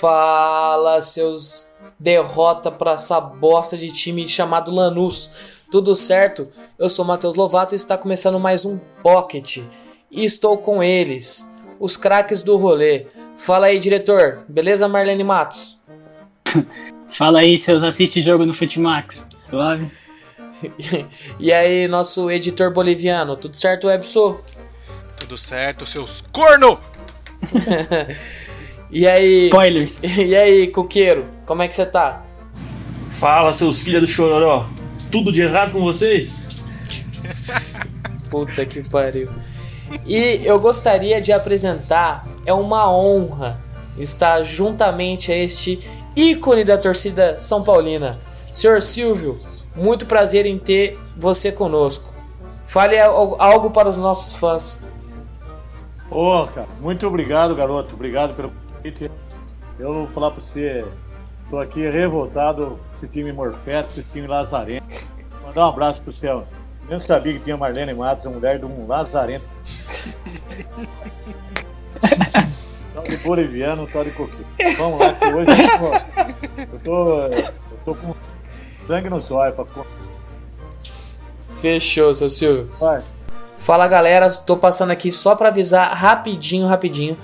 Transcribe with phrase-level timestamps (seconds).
[0.00, 5.28] Fala, seus derrota pra essa bosta de time chamado Lanús.
[5.72, 6.48] Tudo certo?
[6.78, 9.58] Eu sou Matheus Lovato e está começando mais um Pocket.
[10.08, 13.06] E estou com eles, os craques do rolê.
[13.36, 14.44] Fala aí, diretor.
[14.48, 15.80] Beleza, Marlene Matos?
[17.10, 19.26] Fala aí, seus assiste jogo no Futimax.
[19.44, 19.90] Suave?
[21.40, 23.36] e aí, nosso editor boliviano.
[23.36, 24.38] Tudo certo, Ebso?
[25.18, 26.78] Tudo certo, seus corno!
[28.90, 30.00] E aí, Spoilers.
[30.02, 31.26] e aí, Coqueiro?
[31.46, 32.22] Como é que você tá?
[33.10, 34.66] Fala, seus filhos do chororó.
[35.10, 36.46] Tudo de errado com vocês?
[38.30, 39.28] Puta que pariu.
[40.06, 43.58] E eu gostaria de apresentar, é uma honra
[43.98, 45.80] estar juntamente a este
[46.14, 48.20] ícone da torcida São Paulina.
[48.52, 49.38] Senhor Silvio,
[49.74, 52.12] muito prazer em ter você conosco.
[52.66, 54.98] Fale al- algo para os nossos fãs.
[56.10, 57.94] Ô, cara, muito obrigado, garoto.
[57.94, 58.52] Obrigado pelo.
[59.78, 60.84] Eu vou falar pra você,
[61.50, 65.06] tô aqui revoltado com esse time Morfeto, esse time Lazarento.
[65.44, 66.46] Mandar um abraço pro céu.
[66.88, 69.44] Eu não sabia que tinha Marlene Matos, a mulher de um Lazarento.
[72.94, 74.46] tal de boliviano, tal de coquinho.
[74.76, 75.50] Vamos lá, que hoje
[76.72, 77.52] eu tô, eu
[77.84, 78.14] tô com
[78.86, 79.64] sangue no zóio pra
[81.60, 82.68] Fechou, seu Silvio.
[82.80, 83.02] Vai.
[83.58, 87.18] Fala galera, tô passando aqui só pra avisar rapidinho, rapidinho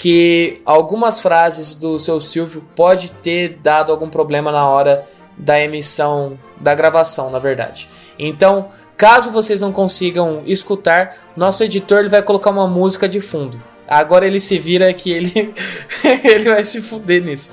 [0.00, 5.04] que algumas frases do seu Silvio pode ter dado algum problema na hora
[5.36, 7.86] da emissão, da gravação, na verdade.
[8.18, 13.60] Então, caso vocês não consigam escutar, nosso editor ele vai colocar uma música de fundo.
[13.86, 15.52] Agora ele se vira que ele
[16.24, 17.52] ele vai se fuder nisso.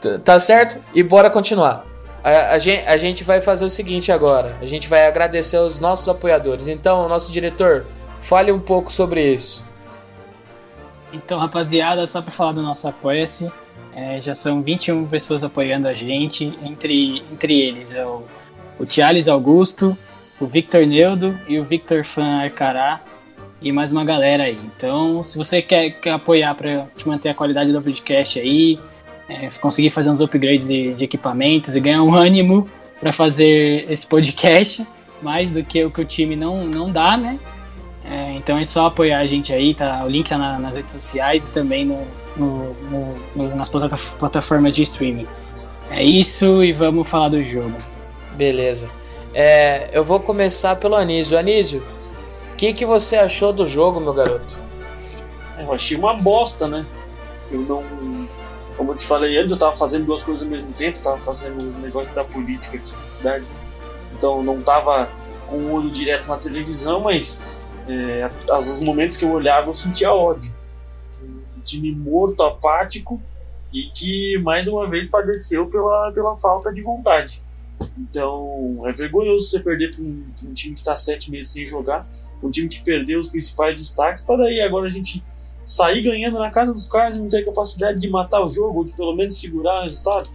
[0.00, 0.78] T- Tá certo?
[0.94, 1.84] E bora continuar.
[2.22, 4.56] A, a gen- a gente vai fazer o seguinte agora.
[4.62, 6.68] A gente vai agradecer aos nossos apoiadores.
[6.68, 7.84] Então, nosso diretor,
[8.20, 9.68] fale um pouco sobre isso.
[11.12, 13.50] Então, rapaziada, só pra falar do nosso Apoia-se,
[13.94, 16.56] é, já são 21 pessoas apoiando a gente.
[16.62, 18.22] Entre, entre eles é o,
[18.78, 19.96] o Thiales Augusto,
[20.40, 23.00] o Victor Neudo e o Victor Fan Arcará.
[23.60, 24.58] E mais uma galera aí.
[24.74, 26.56] Então, se você quer, quer apoiar
[26.96, 28.78] te manter a qualidade do podcast aí,
[29.28, 32.68] é, conseguir fazer uns upgrades de, de equipamentos e ganhar um ânimo
[32.98, 34.86] para fazer esse podcast,
[35.20, 37.38] mais do que o que o time não, não dá, né?
[38.10, 40.02] É, então é só apoiar a gente aí, tá?
[40.04, 42.04] O link tá na- nas redes sociais e também no,
[42.36, 45.28] no- no- no- nas plata- plataformas de streaming.
[45.90, 47.76] É isso e vamos falar do jogo.
[48.36, 48.88] Beleza.
[49.32, 51.38] É, eu vou começar pelo Anísio.
[51.38, 51.84] Anísio,
[52.52, 54.58] o que, que você achou do jogo, meu garoto?
[55.58, 56.84] Eu achei uma bosta, né?
[57.50, 57.84] Eu não.
[58.76, 61.18] Como eu te falei antes, eu tava fazendo duas coisas ao mesmo tempo, eu tava
[61.18, 63.44] fazendo os negócios da política aqui na cidade.
[64.16, 65.08] Então não tava
[65.46, 67.40] com o olho direto na televisão, mas
[67.90, 70.52] é, às- os momentos que eu olhava eu sentia ódio.
[71.56, 73.20] Um time morto, apático
[73.72, 77.42] e que mais uma vez padeceu pela, pela falta de vontade.
[77.98, 82.06] Então é vergonhoso você perder para um, um time que está sete meses sem jogar,
[82.42, 85.24] um time que perdeu os principais destaques, para daí agora a gente
[85.64, 88.84] sair ganhando na casa dos caras e não ter capacidade de matar o jogo ou
[88.84, 90.28] de pelo menos segurar o resultado.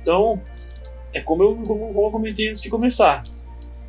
[0.00, 0.40] Então
[1.12, 3.22] é como eu, como, como eu comentei antes de começar.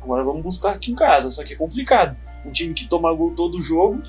[0.02, 2.16] Agora vamos buscar aqui em casa, só que é complicado.
[2.44, 4.02] Um time que toma gol todo jogo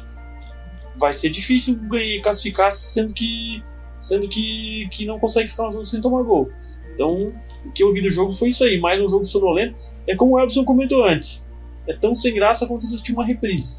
[0.97, 3.63] vai ser difícil ganhar, classificar sendo que
[3.99, 6.49] sendo que, que não consegue ficar um jogo sem tomar gol.
[6.93, 7.33] Então,
[7.65, 9.75] o que eu vi do jogo foi isso aí, mais um jogo sonolento.
[10.07, 11.45] É como o Elson comentou antes.
[11.87, 13.77] É tão sem graça quanto assistir uma reprise.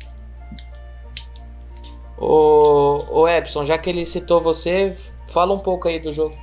[2.18, 4.88] Ô, ô Epson, já que ele citou você,
[5.28, 6.36] fala um pouco aí do jogo.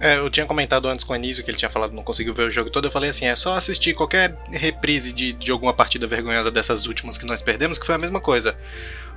[0.00, 2.44] É, eu tinha comentado antes com o Anísio que ele tinha falado não conseguiu ver
[2.44, 2.86] o jogo todo.
[2.86, 7.18] Eu falei assim: é só assistir qualquer reprise de, de alguma partida vergonhosa dessas últimas
[7.18, 8.56] que nós perdemos, que foi a mesma coisa.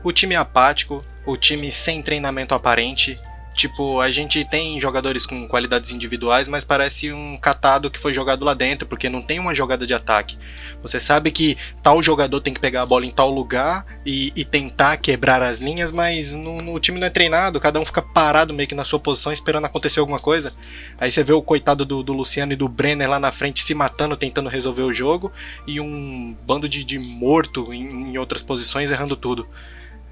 [0.03, 3.17] O time apático, o time sem treinamento aparente.
[3.53, 8.43] Tipo, a gente tem jogadores com qualidades individuais, mas parece um catado que foi jogado
[8.43, 10.37] lá dentro, porque não tem uma jogada de ataque.
[10.81, 14.43] Você sabe que tal jogador tem que pegar a bola em tal lugar e, e
[14.43, 18.01] tentar quebrar as linhas, mas no, no- o time não é treinado, cada um fica
[18.01, 20.51] parado meio que na sua posição esperando acontecer alguma coisa.
[20.99, 23.75] Aí você vê o coitado do, do Luciano e do Brenner lá na frente se
[23.75, 25.31] matando, tentando resolver o jogo,
[25.67, 29.47] e um bando de, de morto em, em outras posições errando tudo.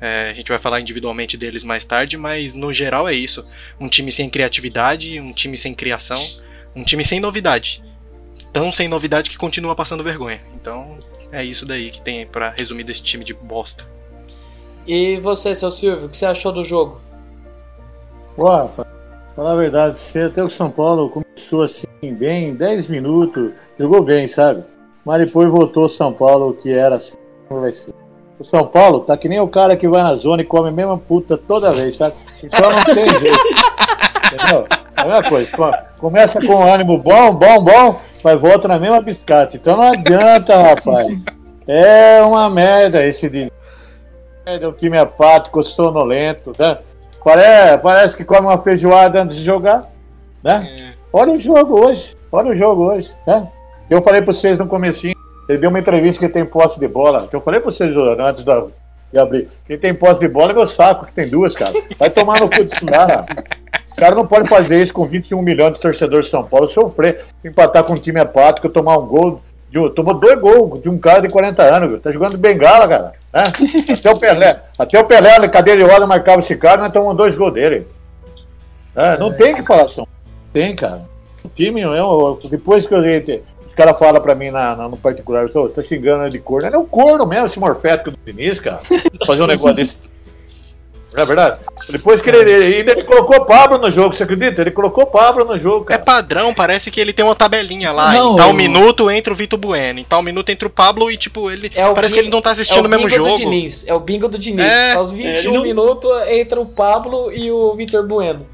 [0.01, 3.45] É, a gente vai falar individualmente deles mais tarde, mas no geral é isso.
[3.79, 6.19] Um time sem criatividade, um time sem criação,
[6.75, 7.83] um time sem novidade.
[8.51, 10.41] Tão sem novidade que continua passando vergonha.
[10.55, 10.97] Então
[11.31, 13.85] é isso daí que tem para resumir desse time de bosta.
[14.87, 16.99] E você, seu Silvio, o que você achou do jogo?
[18.35, 18.87] Pô, rapaz,
[19.35, 24.27] falar a verdade, você até o São Paulo começou assim, bem, 10 minutos, jogou bem,
[24.27, 24.63] sabe?
[25.05, 27.17] Mas depois voltou o São Paulo, que era assim,
[27.47, 28.00] como vai ser.
[28.41, 30.71] O São Paulo tá que nem o cara que vai na zona e come a
[30.71, 32.15] mesma puta toda vez, sabe?
[32.43, 33.39] Então não tem jeito.
[34.33, 34.65] Entendeu?
[34.97, 35.51] É a mesma coisa.
[35.99, 39.57] Começa com ânimo bom, bom, bom, mas volta na mesma biscate.
[39.57, 41.07] Então não adianta, rapaz.
[41.67, 43.51] É uma merda esse de.
[44.43, 46.79] É um time apático, sonolento, né?
[47.23, 49.87] Parece, parece que come uma feijoada antes de jogar,
[50.43, 50.77] né?
[50.79, 50.93] É.
[51.13, 52.17] Olha o jogo hoje.
[52.31, 53.47] Olha o jogo hoje, né?
[53.87, 55.13] Eu falei para vocês no comecinho,
[55.49, 57.27] ele deu uma entrevista que tem posse de bola.
[57.27, 58.63] Que eu falei para vocês antes da,
[59.11, 59.49] de abrir.
[59.67, 61.73] Quem tem posse de bola é meu saco, que tem duas, cara.
[61.97, 63.25] Vai tomar no cu disso lá.
[63.91, 67.25] Os caras não podem fazer isso com 21 milhões de torcedores de São Paulo, sofrer,
[67.43, 69.41] empatar com um time apático, tomar um gol.
[69.69, 71.99] De, um- tomou dois gols de um cara de 40 anos, viu?
[71.99, 73.13] tá jogando de bengala, cara.
[73.33, 73.43] Né?
[73.93, 77.15] Até o Pelé, até o Pelé na cadeira de roda marcava esse cara, nós tomamos
[77.15, 77.87] dois gols dele.
[78.95, 80.09] É, não tem que falar São Paulo.
[80.51, 81.03] Tem, cara.
[81.43, 82.03] O time não é.
[82.03, 83.01] um- Depois que eu
[83.71, 86.67] os caras falam pra mim na, na- no particular, eu tô, tô xingando de corno.
[86.67, 88.79] Ele é um corno mesmo, esse morfético do Diniz, cara.
[89.25, 89.93] Fazer um negócio desse.
[91.13, 91.57] Não é verdade?
[91.89, 94.61] Depois que ele, ele, ainda ele colocou o Pablo no jogo, você acredita?
[94.61, 96.03] Ele colocou o Pablo no jogo, É cara.
[96.03, 98.13] padrão, parece que ele tem uma tabelinha lá.
[98.13, 101.11] Não, em tal eu- minuto entra o Vitor Bueno, em tal minuto entra o Pablo
[101.11, 101.69] e, tipo, ele.
[101.75, 103.25] É o parece bin- que ele não tá É assistindo o o mesmo bingo do
[103.29, 103.37] jogo.
[103.39, 103.85] Diniz.
[103.87, 104.65] É o bingo do Diniz.
[104.65, 104.93] É.
[104.93, 108.45] Aos 21 ele não- minutos entra o Pablo e o Vitor Bueno.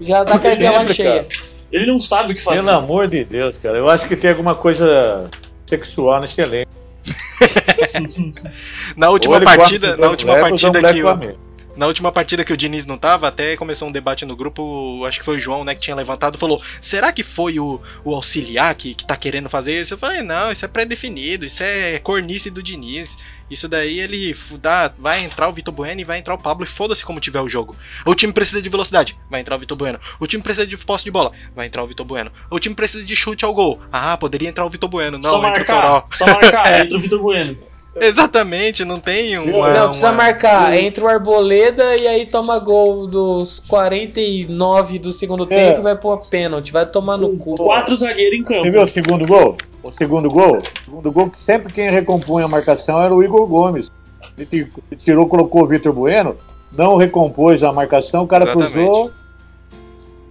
[0.00, 1.26] Já dá cartela cheia.
[1.72, 2.64] Ele não sabe o que fazer.
[2.64, 3.78] Pelo amor de Deus, cara.
[3.78, 5.30] Eu acho que tem alguma coisa
[5.66, 6.70] sexual nesse elenco.
[8.96, 11.49] Na última partida, na última partida que o.
[11.80, 15.18] na última partida que o Diniz não tava, até começou um debate no grupo, acho
[15.18, 18.74] que foi o João, né, que tinha levantado, falou: "Será que foi o, o auxiliar
[18.74, 22.50] que, que tá querendo fazer isso?" Eu falei: "Não, isso é pré-definido, isso é cornice
[22.50, 23.16] do Diniz.
[23.50, 26.68] Isso daí ele dá, vai entrar o Vitor Bueno e vai entrar o Pablo e
[26.68, 27.74] foda-se como tiver o jogo.
[28.06, 29.98] O time precisa de velocidade, vai entrar o Vitor Bueno.
[30.20, 32.30] O time precisa de posse de bola, vai entrar o Vitor Bueno.
[32.48, 33.80] O time precisa de chute ao gol.
[33.90, 35.18] Ah, poderia entrar o Vitor Bueno.
[35.18, 36.06] Não, só entra o marcar, Toró.
[36.12, 37.69] só marcar, entra o Vitor Bueno.
[38.00, 39.72] Exatamente, não tem uma.
[39.72, 40.76] Não, precisa uma- marcar.
[40.76, 45.46] Entra o Arboleda e aí toma gol dos 49 do segundo É.
[45.66, 46.72] tempo e vai pôr pênalti.
[46.72, 47.54] Vai tomar no cu.
[47.56, 48.84] Quatro zagueiros em Você viu campo.
[48.84, 49.56] o segundo gol?
[49.82, 50.58] O segundo gol?
[50.58, 53.90] O segundo gol que sempre quem recompunha a marcação era o Igor Gomes.
[54.36, 56.36] Ele ti- ele tirou, colocou o Vitor Bueno,
[56.72, 58.72] não recompôs a marcação, o cara Exatamente.
[58.72, 59.10] cruzou.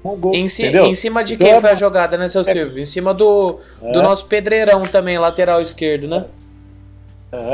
[0.03, 0.33] Um gol.
[0.33, 2.79] Em, ci- em cima de Então quem é- foi a jogada, né, seu Silvio?
[2.79, 4.01] Em cima do, do É.
[4.01, 6.25] nosso pedreirão também, lateral esquerdo, né?
[6.25, 6.38] É,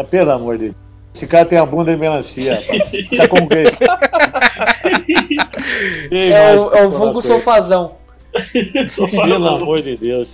[0.10, 0.76] pelo amor de Deus.
[1.16, 2.52] Esse cara tem a bunda de melancia.
[3.18, 3.64] Tá com quem?
[6.12, 7.98] É o, é o vulgo sofazão.
[8.86, 10.28] Só Pelo amor de Deus.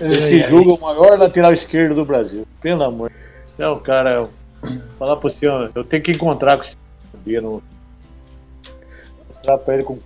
[0.00, 2.46] Esse jogo é o maior lateral esquerdo do Brasil.
[2.60, 3.10] Pelo amor.
[3.58, 4.28] É o cara.
[4.98, 6.76] Falar pro senhor, eu tenho que encontrar com esse
[7.24, 7.62] dia no.
[9.34, 9.98] Mostrar pra ele com.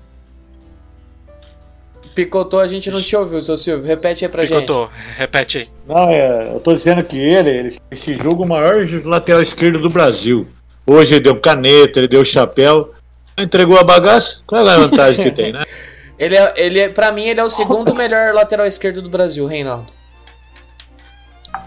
[2.14, 3.86] Picotou, a gente não te ouviu, seu Silvio.
[3.86, 4.60] Repete aí pra gente.
[4.60, 5.68] Picotou, repete aí.
[5.86, 9.78] Não, é, eu tô dizendo que ele, ele, esse jogo é o maior lateral esquerdo
[9.78, 10.46] do Brasil.
[10.86, 12.92] Hoje ele deu caneta, ele deu chapéu.
[13.38, 14.38] Entregou a bagaça?
[14.46, 15.64] Qual é a vantagem que tem, né?
[16.20, 19.46] Ele é, ele é, pra mim, ele é o segundo melhor lateral esquerdo do Brasil,
[19.46, 19.90] Reinaldo.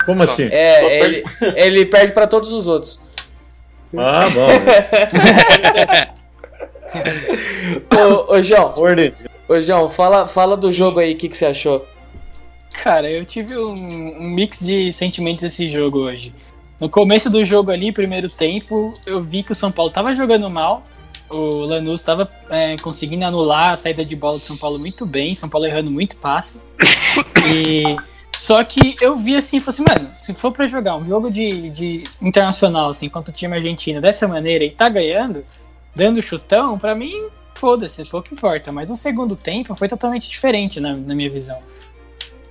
[0.06, 0.48] Como assim?
[0.52, 1.24] É, Só ele,
[1.56, 3.00] ele perde pra todos os outros.
[3.98, 4.48] Ah, bom.
[7.98, 9.24] Ô, ô João, Deus.
[9.48, 11.86] Ô, João fala, fala do jogo aí, o que, que você achou?
[12.74, 16.34] Cara, eu tive um, um mix de sentimentos nesse jogo hoje.
[16.80, 20.50] No começo do jogo ali, primeiro tempo, eu vi que o São Paulo tava jogando
[20.50, 20.84] mal.
[21.30, 25.34] O Lanús tava é, conseguindo anular a saída de bola do São Paulo muito bem.
[25.34, 26.62] São Paulo errando muito passe.
[27.46, 27.98] E
[28.38, 31.70] só que eu vi assim, falei assim, mano, se for pra jogar um jogo de,
[31.70, 35.44] de internacional, assim, contra o time argentino dessa maneira e tá ganhando,
[35.96, 37.14] dando chutão, pra mim,
[37.68, 38.74] foda-se, pouco importa.
[38.74, 41.58] Mas o segundo tempo foi totalmente diferente na, na minha visão.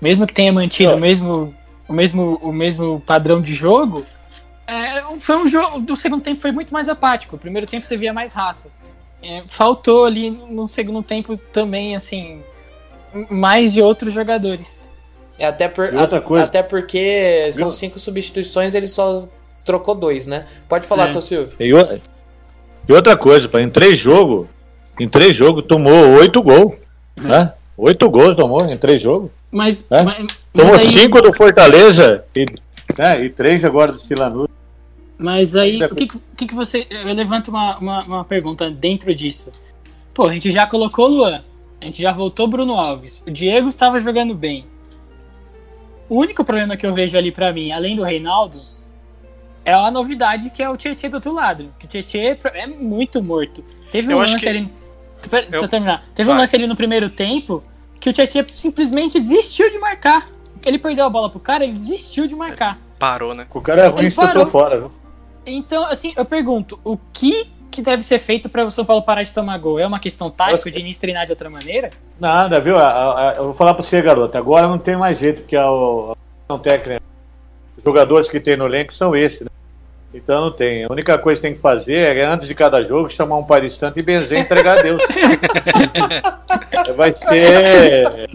[0.00, 0.94] Mesmo que tenha mantido É.
[0.94, 1.54] o mesmo,
[1.86, 4.06] o mesmo, o mesmo padrão de jogo,
[4.66, 5.80] é, foi um jogo.
[5.80, 7.36] Do segundo tempo foi muito mais apático.
[7.36, 8.70] O primeiro tempo você via mais raça.
[9.22, 12.40] É, faltou ali no segundo tempo também, assim,
[13.30, 14.82] mais de outros jogadores.
[15.38, 19.28] É até, por, outra a- coisa- até porque são cinco substituições, ele só
[19.66, 20.46] trocou dois, né?
[20.68, 21.08] Pode falar, É.
[21.08, 21.54] seu Silvio.
[21.60, 22.00] E, o-
[22.94, 24.46] outra coisa, em três jogos,
[24.98, 26.74] em três jogos tomou oito gols.
[27.16, 27.52] Né?
[27.76, 29.30] Oito gols tomou em três jogos.
[29.50, 30.02] Mas, É?
[30.02, 32.44] mas, mas Tomou aí, cinco do Fortaleza e,
[32.98, 34.48] né, e três agora do Silanus.
[35.18, 36.06] Mas aí, o que,
[36.36, 36.86] que- que, você.
[36.90, 39.52] Eu levanto uma, uma, uma pergunta dentro disso.
[40.14, 41.42] Pô, a gente já colocou o Luan,
[41.80, 44.66] a gente já voltou Bruno Alves, o Diego estava jogando bem.
[46.08, 48.56] O único problema que eu vejo ali pra mim, além do Reinaldo,
[49.64, 51.72] é a novidade que é o Tietchan do outro lado.
[51.78, 53.64] Que o Tietchan é muito morto.
[53.90, 54.68] Teve Eu um lance que- ali.
[55.28, 56.04] Pera, Deixa Eu- eu terminar.
[56.14, 56.42] Teve um Vai.
[56.42, 57.62] lance ali no primeiro tempo
[58.00, 60.28] que o Tietchan simplesmente desistiu de marcar.
[60.64, 62.78] Ele perdeu a bola pro cara, ele desistiu de marcar.
[62.98, 63.46] Parou, né?
[63.52, 64.10] O cara é ruim Ele e
[64.46, 64.92] fora, viu?
[65.44, 69.22] Então, assim, eu pergunto, o que que deve ser feito para o São Paulo parar
[69.22, 69.78] de tomar gol?
[69.78, 71.90] É uma questão tática, o Diniz treinar de outra maneira?
[72.20, 72.76] Nada, viu?
[72.76, 74.36] A- a- a- Eu vou falar pra você, garoto.
[74.36, 76.14] Agora não tem mais jeito, porque a, a
[76.54, 77.00] a técnica.
[77.78, 79.46] Os jogadores que tem no elenco são esses, né?
[80.14, 80.84] Então não tem.
[80.84, 83.62] A única coisa que tem que fazer é, antes de cada jogo, chamar um pai
[83.62, 85.02] de santo e benzer e entregar a Deus.
[86.96, 88.30] vai ser.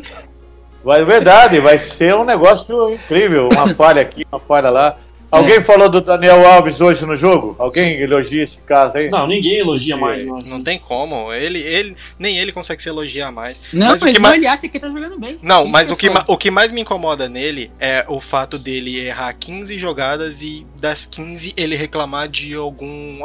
[0.84, 3.50] Vai, verdade, vai ser um negócio incrível.
[3.52, 4.98] Uma falha aqui, uma falha lá.
[5.30, 7.54] Alguém falou do Daniel Alves hoje no jogo?
[7.60, 9.10] Alguém elogia esse caso aí?
[9.10, 10.24] Não, ninguém elogia mais.
[10.26, 10.50] Mas...
[10.50, 11.34] Não tem como.
[11.34, 13.60] Ele, ele, nem ele consegue se elogiar mais.
[13.74, 15.38] Não, Mas mas, o que não, mais- ele acha que tá jogando bem.
[15.42, 18.22] Não, Isso mas é o que, ma- o que mais me incomoda nele é o
[18.22, 23.20] fato dele errar 15 jogadas e das 15 ele reclamar de algum,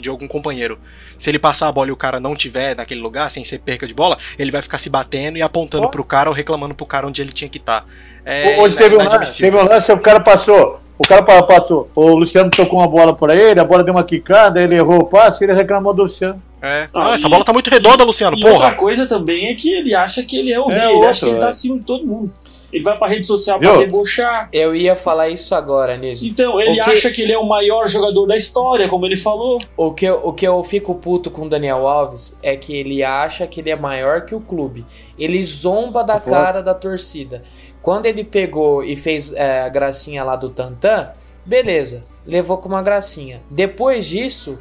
[0.00, 0.78] de algum companheiro.
[1.12, 3.84] Se ele passar a bola e o cara não tiver naquele lugar, sem ser perca
[3.84, 5.90] de bola, ele vai ficar se batendo e apontando Oh.
[5.90, 7.84] pro cara ou reclamando pro cara onde ele tinha que estar.
[8.24, 10.80] É Hoje teve um, lance, teve um lance, o cara passou.
[10.98, 11.88] O cara pa- passou.
[11.94, 15.06] O Luciano tocou uma bola pra ele, a bola deu uma quicada, ele errou o
[15.06, 16.42] passe e ele reclamou do Luciano.
[16.60, 16.88] É.
[16.92, 18.74] Ah, Ah, essa e- bola tá muito redonda, Luciano, E outra porra.
[18.74, 21.24] coisa também é que ele acha que ele é o rei, É ele outro, acha
[21.24, 22.32] que ele tá acima de todo mundo.
[22.70, 23.78] Ele vai pra rede social pra Viu?
[23.80, 24.48] debochar.
[24.52, 26.26] Eu ia falar isso agora, Niso.
[26.26, 29.56] Então, ele que- acha que ele é o maior jogador da história, como ele falou.
[29.74, 33.02] O que, eu, o que eu fico puto com o Daniel Alves é que ele
[33.02, 34.84] acha que ele é maior que o clube.
[35.18, 37.38] Ele zomba da cara da torcida.
[37.82, 41.10] Quando ele pegou e fez é, a gracinha lá do Tantan,
[41.44, 43.40] beleza, levou com uma gracinha.
[43.54, 44.60] Depois disso,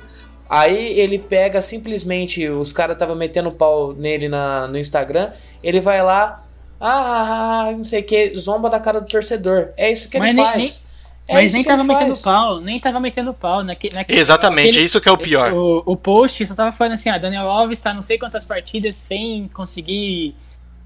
[0.50, 5.30] aí ele pega simplesmente, os caras estavam metendo pau nele na, no Instagram,
[5.64, 6.44] ele vai lá,
[6.80, 9.68] ah, não sei o que, zomba da cara do torcedor.
[9.78, 10.88] É isso que ele Mas nem- faz.
[11.28, 12.22] É Mas nem ele tava metendo faz.
[12.22, 13.62] pau, nem tava metendo pau.
[13.64, 15.52] Naque, naque, Exatamente, aquele- isso que é o pior.
[15.52, 18.96] O, o post só tava falando assim, ah, Daniel Alves tá não sei quantas partidas
[18.96, 20.36] sem conseguir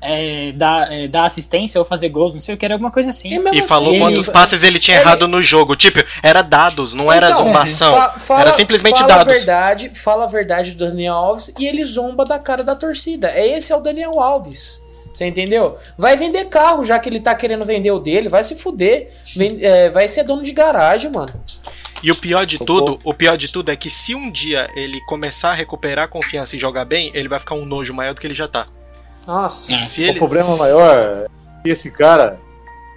[0.02, 3.12] é, dar, é, dar assistência ou fazer gols, não sei o que, era alguma coisa
[3.12, 3.30] assim.
[3.30, 5.76] E E assim, falou ele- quantos passes ele tinha ele- errado no jogo.
[5.76, 7.94] Tipo, era dados, não era Então, zombação.
[7.94, 9.34] fa- fala- era simplesmente fala dados.
[9.34, 13.30] A verdade, fala a verdade do Daniel Alves e ele zomba da cara da torcida.
[13.30, 14.82] É Esse é o Daniel Alves.
[15.10, 15.78] Você entendeu?
[15.98, 18.98] Vai vender carro, já que ele tá querendo vender o dele, vai se fuder.
[19.62, 21.34] É, vai ser dono de garagem, mano.
[22.02, 25.00] E o pior de tudo, o pior de tudo é que se um dia ele
[25.02, 28.22] começar a recuperar a confiança e jogar bem, ele vai ficar um nojo maior do
[28.22, 28.66] que ele já tá.
[29.26, 29.76] Nossa.
[29.76, 29.82] É.
[29.84, 31.28] Se ele O problema maior é
[31.64, 32.40] que esse cara,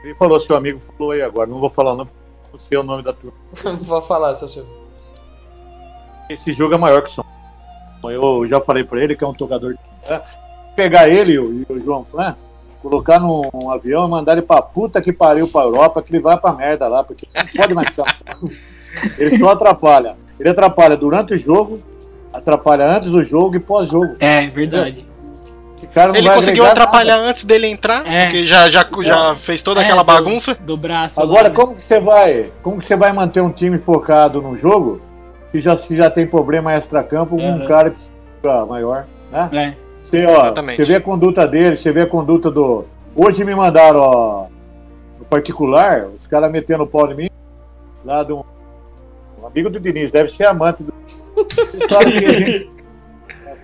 [0.02, 2.08] ele falou, seu amigo falou aí agora, não vou falar não,
[2.52, 3.36] não sei o nome da turma.
[3.82, 4.68] Vou falar, seu senhor.
[6.30, 7.24] Esse jogo é maior que o
[8.00, 8.44] Paulo.
[8.44, 9.78] Eu já falei pra ele que é um tocador de.
[10.76, 12.36] Pegar ele e o, e o João Flan,
[12.82, 16.36] colocar num avião e mandar ele pra puta que pariu pra Europa, que ele vai
[16.36, 18.18] pra merda lá, porque não pode mais ficar.
[19.18, 20.16] Ele só atrapalha.
[20.38, 21.82] Ele atrapalha durante o jogo,
[22.32, 24.14] atrapalha antes do jogo e pós-jogo.
[24.20, 25.04] É, verdade.
[25.76, 28.22] Esse cara não Ele vai conseguiu atrapalhar antes dele entrar, É.
[28.22, 30.54] porque já, já, já fez toda É, aquela do- bagunça.
[30.54, 31.20] Do braço.
[31.20, 31.54] Agora, né?
[31.54, 35.00] como que você vai, como que você vai manter um time focado no jogo
[35.50, 37.98] se já, se já tem problema extra-campo com um cara que
[38.48, 39.48] é maior, né?
[39.52, 39.84] É.
[40.10, 40.76] Você, ó, Exatamente.
[40.76, 42.84] você vê a conduta dele, você vê a conduta do.
[43.16, 44.46] Hoje me mandaram, ó,
[45.18, 47.30] no particular, os caras metendo o pau em mim,
[48.04, 48.42] lá de um,
[49.42, 50.92] um amigo do Diniz, deve ser amante do.
[51.74, 52.70] Eles falam que a gente,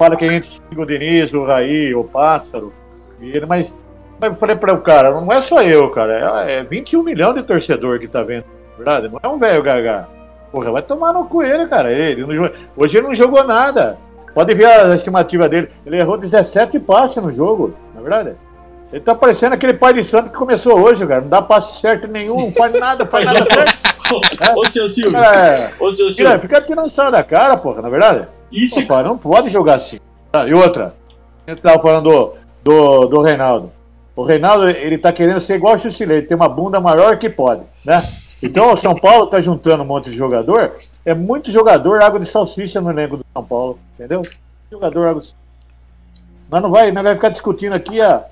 [0.01, 2.73] fala que a gente xinga o Diniz, o Raí, o Pássaro,
[3.21, 3.75] e ele, mas,
[4.19, 7.35] mas eu falei para o cara, não é só eu, cara, é, é 21 milhões
[7.35, 8.47] de torcedor que tá vendo,
[8.79, 9.11] verdade?
[9.11, 10.09] Não é um velho gaga.
[10.51, 11.93] Porra, vai tomar no cu ele, cara.
[11.93, 13.99] Ele não hoje ele não jogou nada.
[14.35, 15.69] Pode ver a estimativa dele.
[15.87, 18.33] Ele errou 17 passes no jogo, na verdade.
[18.91, 21.21] Ele tá parecendo aquele pai de santo que começou hoje, cara.
[21.21, 24.57] Não dá passe certo nenhum, não faz nada, faz nada certo.
[24.57, 28.27] ô, seu Silvio, É, ô, seu Silvio, fica tirando sarro da cara, porra, na verdade.
[28.51, 29.99] Isso Pô, pai, não pode jogar assim.
[30.33, 30.95] Ah, E outra,
[31.47, 33.73] a gente tava falando do, do, do Reinaldo.
[34.15, 37.63] O Reinaldo, ele tá querendo ser igual o Chucilei, ter uma bunda maior que pode,
[37.85, 38.03] né?
[38.43, 40.73] Então o São Paulo tá juntando um monte de jogador.
[41.05, 44.23] É muito jogador água de salsicha no elenco do São Paulo, entendeu?
[44.71, 45.35] Jogador água de
[46.51, 48.25] Mas não vai, não vai ficar discutindo aqui a,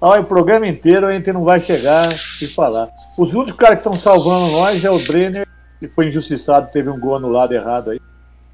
[0.00, 2.88] ó, o programa inteiro, a gente não vai chegar e falar.
[3.18, 5.46] Os únicos caras que estão salvando nós é o Brenner,
[5.78, 8.00] que foi injustiçado, teve um gol anulado errado aí,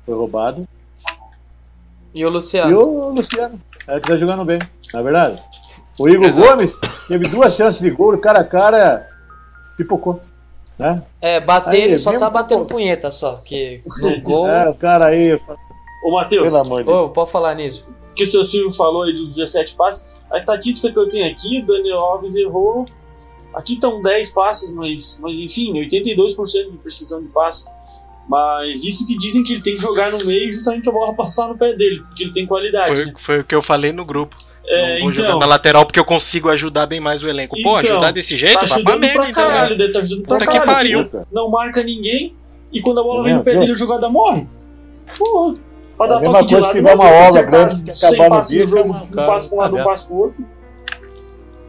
[0.04, 0.66] foi roubado.
[2.14, 2.78] E o E Luciano?
[2.78, 4.58] o Luciano, é, que tá jogando bem,
[4.92, 5.42] na verdade.
[5.98, 6.48] O Igor Exato.
[6.48, 6.72] Gomes
[7.08, 9.08] teve duas chances de gol, cara a cara
[9.76, 10.18] pipocou.
[10.78, 11.02] Né?
[11.22, 13.36] É, bater Aí, ele só tá batendo punheta só.
[13.44, 14.48] Que no gol.
[14.48, 15.40] É, o cara aí,
[16.04, 16.98] Ô, Matheus, pelo amor de Deus.
[16.98, 17.86] Ô, pode falar nisso.
[18.14, 21.60] que o seu Silvio falou aí dos 17 passes, a estatística que eu tenho aqui,
[21.62, 22.84] o Daniel Alves errou.
[23.54, 27.68] Aqui estão 10 passes, mas, mas enfim, 82% de precisão de passe.
[28.28, 31.48] Mas isso que dizem que ele tem que jogar no meio justamente pra bola passar
[31.48, 32.96] no pé dele, porque ele tem qualidade.
[32.96, 33.12] Foi, né?
[33.18, 34.34] foi o que eu falei no grupo.
[34.66, 37.54] É, não vou então, jogar na lateral porque eu consigo ajudar bem mais o elenco.
[37.62, 38.54] Pô, Então, ajudar desse jeito?
[38.54, 39.50] tá ajudando merda, pra então, né?
[39.54, 39.88] caralho, né?
[39.88, 41.08] tá ajudando pra Puta que caralho.
[41.10, 41.26] pariu.
[41.30, 42.34] Não marca ninguém
[42.72, 43.60] e quando a bola vem no pé viu?
[43.60, 44.46] dele, a jogada morre.
[45.18, 45.54] Porra.
[45.98, 48.08] Pra É dar a mesma toque de coisa lado, tiver uma obra grande que 100
[48.08, 50.46] acabar no no jogo, um passo pra um lado, um passo pro outro.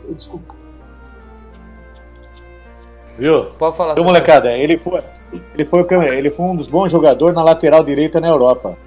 [0.09, 0.55] Desculpa.
[3.19, 3.43] Viu?
[3.59, 3.95] Pode falar.
[3.95, 5.01] Seu molecada, ele foi,
[5.33, 5.85] ele, foi,
[6.17, 8.77] ele foi um dos bons jogadores na lateral direita na Europa.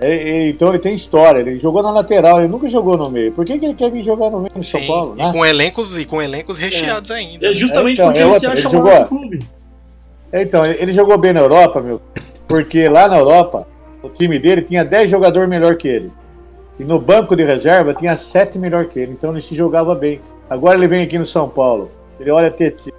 [0.00, 3.30] É, é, então ele tem história, ele jogou na lateral, ele nunca jogou no meio.
[3.32, 5.14] Por que, que ele quer vir jogar no meio no São Paulo?
[5.16, 5.32] e Né?
[5.32, 7.46] com elencos e com elencos recheados ainda.
[7.46, 9.46] É justamente então, porque é ele outra, se acha jogou- no clube.
[10.32, 12.00] Então, ele ele jogou bem na Europa, meu.
[12.48, 13.66] Porque lá na Europa,
[14.02, 16.10] o time dele tinha 10 jogadores melhor que ele.
[16.80, 19.12] E no banco de reserva tinha 7 melhor que ele.
[19.12, 20.20] Então ele se jogava bem.
[20.50, 21.90] Agora ele vem aqui no São Paulo.
[22.18, 22.92] Ele olha Teti,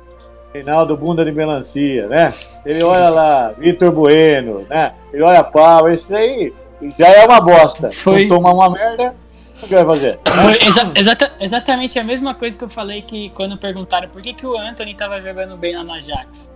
[0.54, 2.34] Reinaldo Bunda de Melancia, né?
[2.66, 4.94] Ele olha lá, Vitor Bueno, né?
[5.12, 6.54] Ele olha Pau, isso aí
[6.98, 7.90] já é uma bosta.
[7.92, 9.16] Foi- Não toma uma merda,
[9.62, 10.20] o que vai fazer?
[10.26, 14.34] Foi exa- exata- exatamente a mesma coisa que eu falei que quando perguntaram por que,
[14.34, 16.54] que o Anthony tava jogando bem lá na Ajax.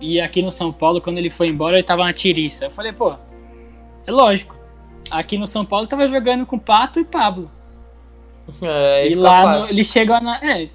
[0.00, 2.66] E aqui no São Paulo, quando ele foi embora, ele tava na tiriça.
[2.66, 3.14] Eu falei, pô,
[4.06, 4.56] é lógico.
[5.10, 7.50] Aqui no São Paulo tava jogando com Pato e Pablo.
[8.62, 10.36] É, aí e lá no- ele chegou na.
[10.36, 10.68] É,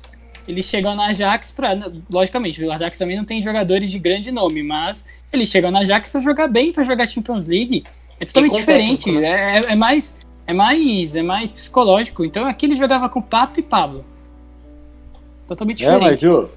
[0.47, 1.77] ele chegou na Ajax pra.
[2.11, 6.09] Logicamente, o Ajax também não tem jogadores de grande nome, mas ele chegou na Ajax
[6.09, 7.83] pra jogar bem, pra jogar Champions League.
[8.19, 9.05] É totalmente diferente.
[9.05, 10.15] técnico, é, é- é mais.
[10.45, 11.15] É mais.
[11.15, 12.23] É mais psicológico.
[12.25, 14.03] Então aqui ele jogava com Pato e Pablo.
[15.47, 16.21] Totalmente É, mas diferente.
[16.21, 16.49] viu?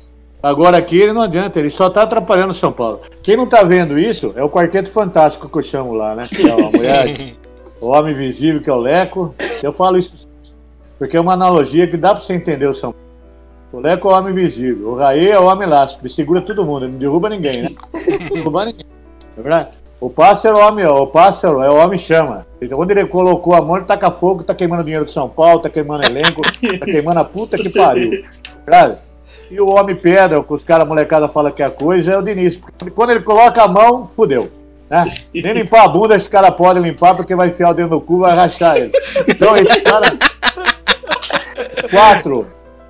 [0.42, 3.00] Agora aqui ele não adianta, ele só tá atrapalhando o São Paulo.
[3.22, 6.22] Quem não tá vendo isso é o Quarteto Fantástico que eu chamo lá, né?
[6.28, 7.34] Que é a mulher,
[7.80, 9.34] o homem invisível que é o Leco.
[9.62, 10.12] Eu falo isso
[10.98, 13.05] porque é uma analogia que dá pra você entender o São Paulo.
[13.72, 16.64] O Leco é o homem invisível, o Raí é o homem elástico, ele segura todo
[16.64, 17.70] mundo, ele não derruba ninguém, né?
[17.92, 18.86] Não derruba ninguém.
[19.36, 19.68] É verdade?
[20.00, 22.46] O pássaro, é o homem, o pássaro é o homem chama.
[22.60, 25.60] Então, quando ele colocou a mão, ele taca fogo, tá queimando dinheiro do São Paulo,
[25.60, 28.10] tá queimando elenco, tá queimando a puta que pariu.
[28.64, 28.98] Verdade?
[29.50, 32.22] E o homem pedra, que os caras molecada fala que é a coisa, é o
[32.22, 32.58] Diniz.
[32.94, 34.50] Quando ele coloca a mão, fudeu.
[34.90, 35.04] Né?
[35.34, 38.18] Nem limpar a bunda esse cara pode limpar, porque vai enfiar o dedo no cu
[38.18, 38.92] e vai rachar ele.
[39.28, 40.12] Então esse cara.
[41.90, 42.46] Quatro.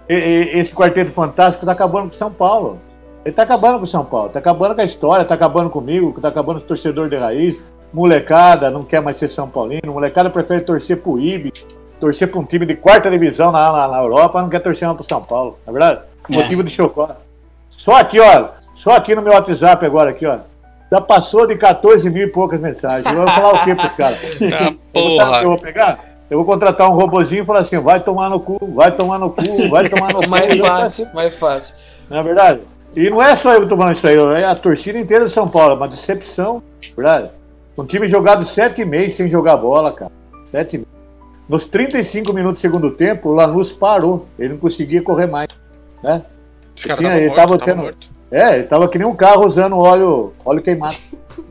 [0.08, 2.78] Esse quarteto fantástico tá acabando com São Paulo.
[3.24, 6.28] Ele tá acabando com São Paulo, tá acabando com a história, tá acabando comigo, tá
[6.28, 7.60] acabando com o torcedor de raiz.
[7.92, 11.52] Molecada não quer mais ser São Paulino, molecada prefere torcer pro IB,
[11.98, 14.96] torcer pra um time de quarta divisão na, na, na Europa, não quer torcer mais
[14.96, 16.00] pro São Paulo, não é verdade?
[16.30, 16.36] É.
[16.36, 17.16] Motivo de chocó.
[17.68, 20.38] Só aqui, ó, só aqui no meu WhatsApp agora, aqui, ó.
[20.90, 23.06] Já passou de 14 mil e poucas mensagens.
[23.06, 24.38] Eu vou falar o quê pros caras?
[24.50, 25.42] Tá, vou, eu porra.
[25.42, 26.15] vou pegar?
[26.30, 29.30] Eu vou contratar um robozinho e falar assim: vai tomar no cu, vai tomar no
[29.30, 30.28] cu, vai tomar no cu.
[30.28, 31.76] Mais fácil, mais fácil.
[32.10, 32.60] Não é verdade?
[32.94, 35.74] E não é só eu falando isso aí, é a torcida inteira de São Paulo,
[35.74, 36.62] é uma decepção,
[36.96, 37.30] verdade?
[37.78, 40.10] Um time jogado sete meses sem jogar bola, cara.
[40.50, 40.92] Sete meses.
[41.48, 44.26] Nos 35 minutos do segundo tempo, o Lanús parou.
[44.38, 45.48] Ele não conseguia correr mais.
[46.02, 46.22] Né?
[46.76, 48.06] Esse cara Tinha- tava ele morto, tava tava tendo- morto.
[48.32, 50.96] É, ele tava que nem um carro usando óleo, óleo queimado.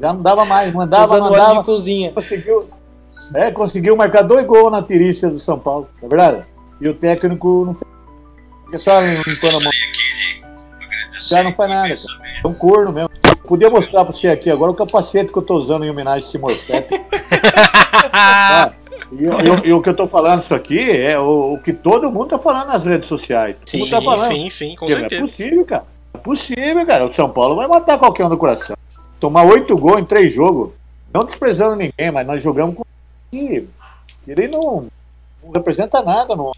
[0.02, 1.60] Já não dava mais, mandava, Usando óleo mandava.
[1.60, 2.12] de cozinha.
[2.12, 2.68] Conseguiu,
[3.34, 6.44] é, conseguiu marcar dois gols na tirícia do São Paulo, é verdade?
[6.82, 8.84] E o técnico não fez.
[8.84, 9.72] Só limpando a mão.
[11.26, 12.26] O cara não faz nada, cara.
[12.44, 13.10] É um corno mesmo.
[13.48, 16.52] Podia mostrar pra você aqui agora o capacete que eu tô usando em homenagem a
[16.52, 16.74] esse.
[18.12, 18.72] Ah,
[19.64, 22.38] e, o- que eu tô falando isso aqui é o, o que todo mundo tá
[22.38, 23.56] falando nas redes sociais.
[23.58, 24.32] Todo Sim, tá falando.
[24.32, 25.22] sim, sim, com Porque Não é certeza.
[25.32, 25.84] possível, cara.
[26.14, 27.06] Não é possível, cara.
[27.06, 28.76] O São Paulo vai matar qualquer um do coração.
[29.20, 30.72] Tomar oito gols em três jogos.
[31.14, 32.84] Não desprezando ninguém, mas nós jogamos com
[33.36, 33.68] que
[34.24, 34.88] que ele não,
[35.44, 36.36] não representa nada.
[36.36, 36.52] Não.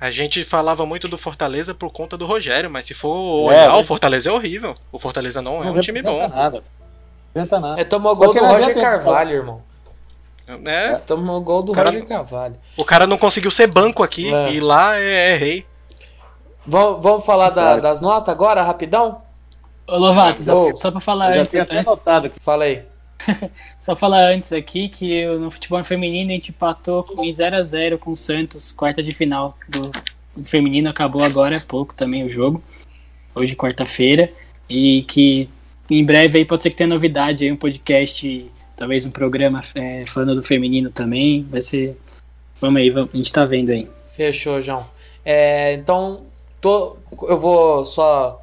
[0.00, 3.76] A gente falava muito do Fortaleza por conta do Rogério, mas se for É, olhar,
[3.76, 4.74] o Fortaleza é horrível.
[4.90, 6.26] O Fortaleza não é não um time bom.
[6.28, 6.62] nada.
[7.34, 7.80] Não representa nada.
[7.80, 9.62] É, tomou gol do Roger Carvalho, irmão.
[10.60, 10.96] Né?
[11.06, 12.56] Tomou gol do Cara- Roger Carvalho.
[12.76, 14.52] O cara não conseguiu ser banco aqui É.
[14.52, 15.66] e lá é, é rei.
[16.66, 19.22] Vamos, vamos falar da- das notas agora, rapidão?
[19.86, 22.40] Ô, Lovato, só, só pra falar antes, anotado aqui.
[22.40, 22.82] Fala aí.
[23.78, 28.16] Só falar antes aqui que no futebol feminino a gente empatou em 0x0 com o
[28.16, 32.62] Santos, quarta de final do feminino, acabou agora há pouco também o jogo,
[33.34, 34.32] hoje quarta-feira,
[34.68, 35.48] e que
[35.90, 40.04] em breve aí pode ser que tenha novidade aí, um podcast, talvez um programa é,
[40.06, 41.98] falando do feminino também, vai ser,
[42.60, 43.88] vamos aí, vamos- a gente tá vendo aí.
[44.06, 44.88] Fechou, João.
[45.24, 46.22] É, então,
[46.60, 46.96] tô-
[47.28, 48.40] eu vou só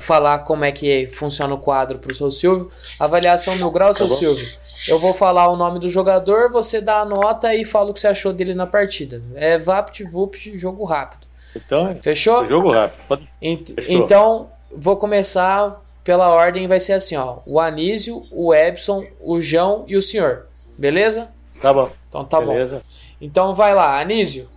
[0.00, 2.70] falar como é que funciona o quadro pro seu Silvio.
[2.98, 4.46] Avaliação mil graus, seu Silvio.
[4.88, 8.00] Eu vou falar o nome do jogador, você dá a nota e fala o que
[8.00, 9.20] você achou dele na partida.
[9.34, 11.26] É Vapt, Vupt, jogo rápido.
[11.54, 12.46] Então, Fechou?
[12.48, 13.00] jogo rápido.
[13.06, 13.92] Pode- Ent- Fechou.
[13.94, 15.64] então, vou começar
[16.02, 17.38] pela ordem, vai ser assim, ó.
[17.48, 20.46] O Anísio, o Ebson, o João e o senhor.
[20.78, 21.28] Beleza?
[21.60, 21.90] Tá bom.
[22.08, 22.52] Então tá bom.
[22.54, 22.82] Beleza.
[23.20, 24.48] Então vai lá, Anísio.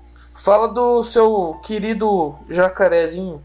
[0.43, 3.41] Fala do seu querido jacarezinho.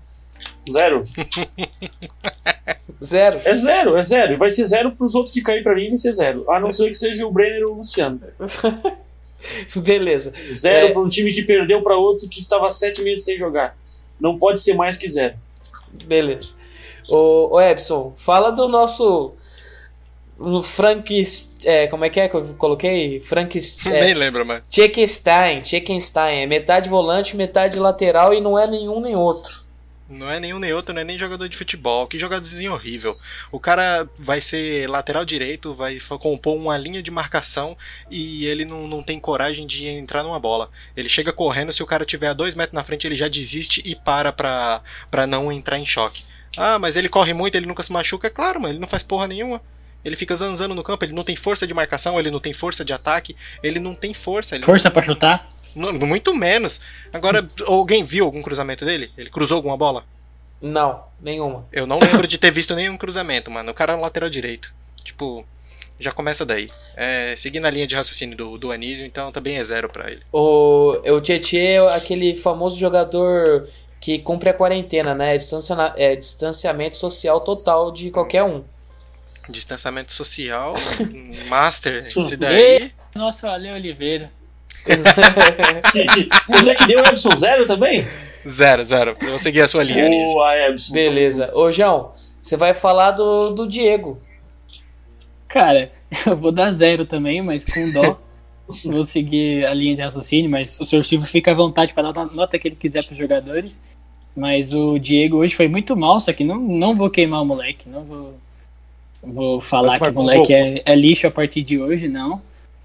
[0.70, 1.05] Zero.
[3.03, 3.40] Zero.
[3.44, 4.33] É zero, é zero.
[4.35, 6.44] E vai ser zero pros outros que cair pra mim, vai ser zero.
[6.50, 8.20] A não ser que seja o Brenner ou o Luciano.
[9.76, 10.33] Beleza.
[10.46, 10.92] Zero É.
[10.92, 13.74] pra um time que perdeu pra outro que tava sete meses sem jogar.
[14.20, 15.35] Não pode ser mais que zero.
[16.05, 16.53] Beleza.
[17.09, 19.33] Ô, ô Ebson, fala do nosso.
[20.38, 21.22] No Frank.
[21.64, 23.20] É, como é que é que eu coloquei?
[23.20, 23.59] Frank.
[23.87, 24.62] É, Nem lembro, mas.
[24.68, 25.59] Tcheckenstein.
[25.59, 26.42] Tcheckenstein.
[26.42, 29.60] É metade volante, metade lateral e não é nenhum nem outro.
[30.11, 32.07] Não é nenhum nem outro, não é nem jogador de futebol.
[32.07, 33.14] Que jogadorzinho horrível.
[33.53, 37.77] O cara vai ser lateral direito, vai compor uma linha de marcação
[38.11, 40.68] e ele não, não tem coragem de entrar numa bola.
[40.96, 43.83] Ele chega correndo, se o cara tiver a dois metros na frente, ele já desiste
[43.85, 46.25] e para pra, pra não entrar em choque.
[46.59, 48.27] Ah, mas ele corre muito, ele nunca se machuca.
[48.27, 49.62] É claro, mano, ele não faz porra nenhuma.
[50.05, 52.85] Ele fica zanzando no campo, ele não tem força de marcação, ele não tem força
[52.85, 54.59] de ataque, ele não tem força.
[54.62, 55.49] Força pra chutar?
[55.74, 56.80] Muito menos.
[57.12, 59.11] Agora, alguém viu algum cruzamento dele?
[59.16, 60.04] Ele cruzou alguma bola?
[60.61, 61.66] Não, nenhuma.
[61.72, 63.70] Eu não lembro de ter visto nenhum cruzamento, mano.
[63.70, 64.72] O cara é um lateral direito.
[65.02, 65.46] Tipo,
[65.98, 66.68] já começa daí.
[66.96, 70.22] É, seguindo a linha de raciocínio do, do Anísio, então também é zero pra ele.
[70.33, 73.68] O, o Tietchan é aquele famoso jogador
[74.00, 75.37] que cumpre a quarentena, né?
[75.37, 78.64] Distancia, é, distanciamento social total de qualquer um.
[79.48, 80.74] Distanciamento social,
[81.48, 82.92] master, esse daí.
[83.14, 84.30] Nossa, Ale Oliveira.
[86.47, 87.35] Quanto é que deu o Ebson?
[87.35, 88.07] Zero também?
[88.49, 89.16] Zero, zero.
[89.21, 90.09] Eu vou seguir a sua linha.
[90.09, 90.95] Boa, Ebson.
[90.95, 91.51] Beleza.
[91.55, 94.14] Ô, João, você vai falar do, do Diego.
[95.49, 95.93] Cara,
[96.27, 98.19] eu vou dar zero também, mas com dó.
[98.85, 101.05] vou seguir a linha de raciocínio, mas o Sr.
[101.05, 103.83] Silvio fica à vontade para dar a nota que ele quiser para os jogadores.
[104.35, 107.88] Mas o Diego hoje foi muito mal, só que não, não vou queimar o moleque,
[107.88, 108.35] não vou,
[109.23, 112.40] vou falar que o moleque é, é lixo a partir de hoje, não.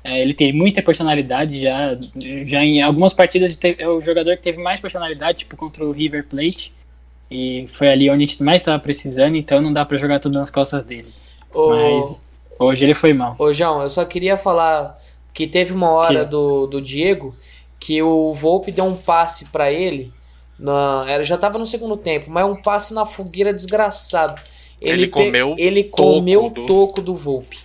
[0.08, 1.98] É, ele tem muita personalidade já,
[2.46, 5.92] já em algumas partidas teve- é o jogador que teve mais personalidade, tipo contra o
[5.92, 6.72] River Plate.
[7.32, 10.38] E foi ali onde a gente mais estava precisando, então não dá para jogar tudo
[10.38, 11.08] nas costas dele.
[11.52, 12.22] Ô, Mas
[12.60, 13.36] hoje ele foi mal.
[13.40, 14.96] ô, João, eu só queria falar
[15.34, 16.30] que teve uma hora Que?
[16.30, 17.30] do, do Diego
[17.80, 20.14] que o Volpe deu um passe pra ele.
[20.58, 24.40] Na, era, já tava no segundo tempo, mas um passe na fogueira desgraçado.
[24.80, 27.58] Ele pe- comeu ele toco comeu o do- toco do Volpe.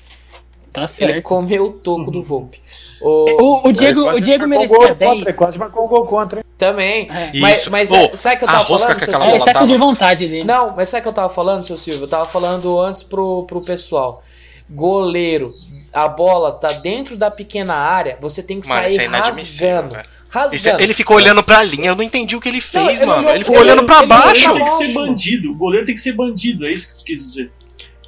[0.73, 1.23] Tá Ele certo.
[1.25, 2.61] comeu o toco do Volpe.
[3.03, 5.35] O, O, o Diego, Ele o Diego merecia gol contra, 10.
[5.37, 6.45] Quase marcou um gol contra, hein?
[6.57, 7.09] também.
[7.11, 7.33] É.
[7.41, 7.71] Mas, Isso.
[7.71, 9.19] mas é- sabe o que eu tava falando, seu É Silvio?
[9.25, 10.45] bola excesso de vontade dele.
[10.45, 12.05] Não, mas sabe o que eu tava falando, seu Silvio?
[12.05, 14.23] Eu tava falando antes pro, pro pessoal.
[14.69, 15.53] Goleiro,
[15.93, 19.91] a bola tá dentro da pequena área, você tem que Mano, sair isso é rasgando.
[19.97, 20.09] velho.
[20.29, 20.81] Rasgando.
[20.81, 23.23] É- ele ficou olhando pra linha, eu não entendi o que ele fez, ele mano.
[23.23, 24.25] olhou- ele ficou ele- olhando pra ele- O baixo.
[24.29, 24.95] goleiro tem que ser Baixo.
[25.09, 25.51] bandido.
[25.51, 27.51] O goleiro tem que ser bandido, é isso que tu quis dizer.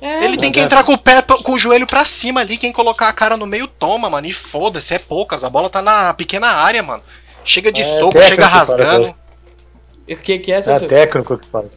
[0.02, 2.56] É, Ele tem que entrar com o pé, com o joelho pra cima ali.
[2.56, 4.26] Quem colocar a cara no meio toma, mano.
[4.26, 5.44] E foda-se, é poucas.
[5.44, 7.04] A bola tá na pequena área, mano.
[7.44, 9.14] Chega de É, soco, chega rasgando.
[10.10, 11.70] O que, que é, seu É o técnico que fala.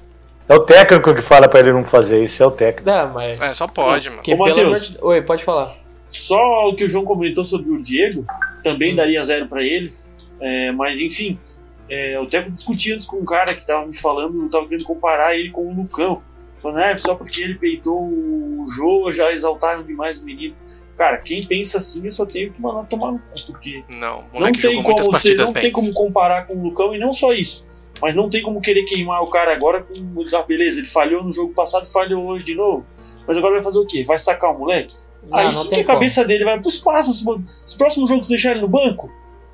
[0.50, 2.90] É o técnico que fala pra ele não fazer isso, é o técnico.
[2.90, 3.40] Não, mas.
[3.40, 4.24] É, só pode, mano.
[4.24, 4.98] Que, Ô, Matheus.
[5.02, 5.72] Oi, pode falar.
[6.08, 8.26] Só o que o João comentou sobre o Diego
[8.64, 8.96] também Hum.
[8.96, 9.94] daria zero pra ele.
[10.42, 11.40] É, mas enfim,
[11.88, 14.86] é, eu até discuti antes com um cara que tava me falando, eu tava querendo
[14.86, 16.22] comparar ele com o Lucão.
[16.66, 20.56] Falando, ah, só porque ele peitou o Jô, já exaltaram demais o menino.
[20.98, 24.40] Cara, quem pensa assim, eu só tenho que mandar tomar no cu, porque Não, o
[24.40, 25.62] não tem como você, não bem.
[25.62, 27.68] tem como comparar com o Lucão e não só isso.
[28.02, 29.94] Mas não tem como querer queimar o cara agora com.
[30.36, 32.84] Ah, beleza, ele falhou no jogo passado, falhou hoje de novo.
[33.28, 34.04] Mas agora vai fazer o quê?
[34.04, 34.96] Vai sacar o moleque?
[35.30, 37.24] Não, Aí não sim que a cabeça dele vai pros passos.
[37.64, 39.08] Os próximos jogos deixar ele no banco?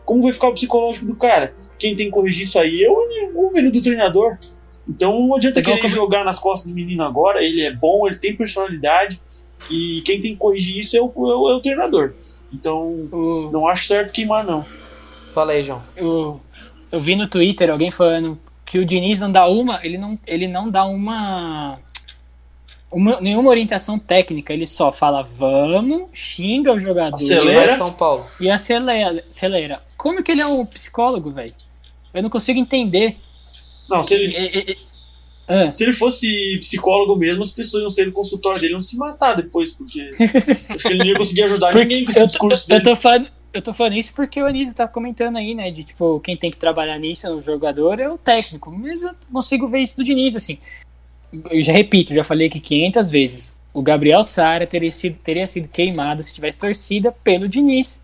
[0.06, 1.54] Como vai ficar o psicológico do cara?
[1.78, 4.38] Quem tem que corrigir isso aí é o governo do treinador.
[4.88, 7.44] Então não adianta Igual querer como- jogar nas costas do menino agora.
[7.44, 9.22] Ele é bom, ele tem personalidade.
[9.70, 12.14] E quem tem que corrigir isso é o, é o, é o treinador.
[12.54, 14.66] Então O, não acho certo queimar, não.
[15.34, 15.82] Fala aí, João.
[16.00, 16.40] o-
[16.92, 20.48] eu vi no Twitter alguém falando que o Diniz não dá uma, ele não, ele
[20.48, 21.80] não dá uma,
[22.92, 27.60] uma- nenhuma orientação técnica, ele só fala vamos, xinga o jogador E Acelera.
[27.68, 28.26] vai São Paulo.
[28.40, 29.82] e acelera, acelera.
[29.98, 31.54] Como que ele é um psicólogo, velho?
[32.14, 33.14] Eu não consigo entender.
[33.92, 34.78] Não, se ele, e- e-
[35.48, 38.82] Ah, se ele fosse psicólogo mesmo, as pessoas iam sair do consultório dele e iam
[38.82, 40.10] se matar depois, porque
[40.70, 42.84] acho que ele não ia conseguir ajudar Porque ninguém com esse eu, discurso eu, dele.
[42.90, 45.70] tô falando, eu tô falando isso porque o Anísio tá comentando aí, né?
[45.70, 48.72] De tipo, quem tem que trabalhar nisso no jogador é o técnico.
[48.72, 50.58] Mas eu consigo ver isso do Diniz, assim.
[51.50, 53.60] eu já repito, já falei aqui 500 vezes.
[53.74, 58.02] O Gabriel Sara teria sido, teria sido queimado se tivesse torcida pelo Diniz.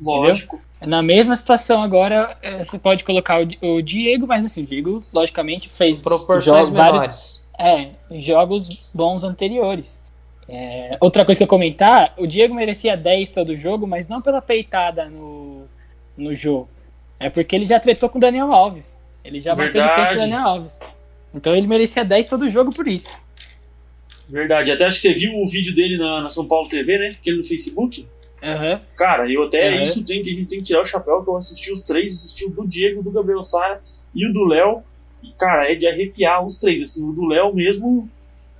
[0.00, 0.60] Lógico.
[0.86, 5.02] Na mesma situação agora, é, você pode colocar o, o Diego, mas assim, o Diego,
[5.12, 7.46] logicamente, fez Proporções vários- menores.
[7.58, 10.02] é, jogos bons anteriores.
[10.48, 14.42] É, outra coisa que eu comentar, o Diego merecia 10 todo jogo, mas não pela
[14.42, 15.64] peitada no,
[16.16, 16.68] no jogo.
[17.18, 19.00] É porque ele já tretou com o Daniel Alves.
[19.24, 20.30] Ele já bateu de frente com o Verdade.
[20.30, 20.78] Daniel Alves.
[21.34, 23.12] Então ele merecia 10 todo jogo por isso.
[24.28, 24.70] Verdade.
[24.72, 27.08] Até acho que você viu o vídeo dele na, na São Paulo TV, né?
[27.20, 28.06] Aquele no Facebook.
[28.44, 28.80] Aham.
[28.96, 29.82] Cara, eu até É.
[29.82, 32.12] isso tem que a gente tem que tirar o chapéu, que eu assisti os três,
[32.12, 33.80] assisti o do Diego, do Gabriel Sara
[34.14, 34.82] e o do Léo.
[35.38, 36.82] Cara, é de arrepiar os três.
[36.82, 38.08] Assim, o do Léo mesmo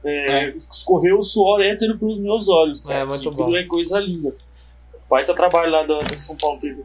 [0.05, 2.81] é, escorreu o suor hétero pelos meus olhos.
[2.81, 3.55] Cara, É, muito que bom.
[3.57, 4.35] é coisa linda.
[5.11, 6.83] Baita trabalho lá da, da São Paulo TV.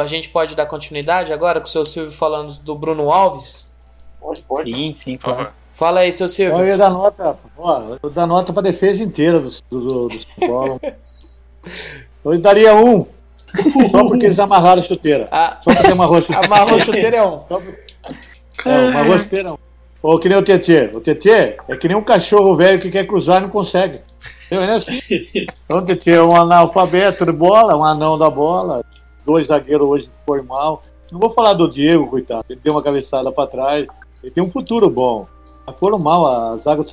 [0.00, 3.72] A gente pode dar continuidade agora com o seu Silvio falando do Bruno Alves?
[4.20, 4.70] Pode, pode.
[4.70, 5.38] Sim, sim, claro.
[5.44, 5.52] favor.
[5.72, 6.58] Fala aí, seu Silvio.
[6.58, 10.14] Eu ia dar nota, ó, eu ia dar nota pra defesa inteira do, do, do
[10.18, 10.80] São Paulo.
[12.24, 13.06] Eu daria um.
[13.90, 15.28] Só porque eles amarraram a chuteira.
[15.30, 16.46] Ah, Só porque amarrou a chuteira.
[16.46, 17.40] amarrou o chuteiro é um.
[17.48, 19.58] Só por- É, amarrou a chuteira não.
[20.02, 20.90] Ou que nem o Tietê.
[20.94, 24.00] O Tietê é que nem um cachorro velho que quer cruzar e não consegue.
[24.50, 25.46] É assim.
[25.64, 28.84] Então o Tietê é um analfabeto de bola, um anão da bola.
[29.24, 30.82] Dois zagueiros hoje foram mal.
[31.10, 32.44] Não vou falar do Diego, coitado.
[32.48, 33.86] Ele deu uma cabeçada pra trás.
[34.22, 35.26] Ele tem um futuro bom.
[35.66, 36.82] Mas foram mal a zaga.
[36.82, 36.92] do-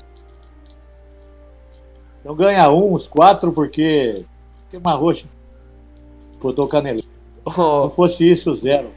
[2.21, 4.23] Então ganha um, uns quatro, porque.
[4.69, 5.09] Porque amarrou.
[5.09, 5.37] a chuteira.
[6.41, 7.01] Botou canela.
[7.01, 7.07] Se
[7.45, 8.91] Oh, não fosse isso, zero.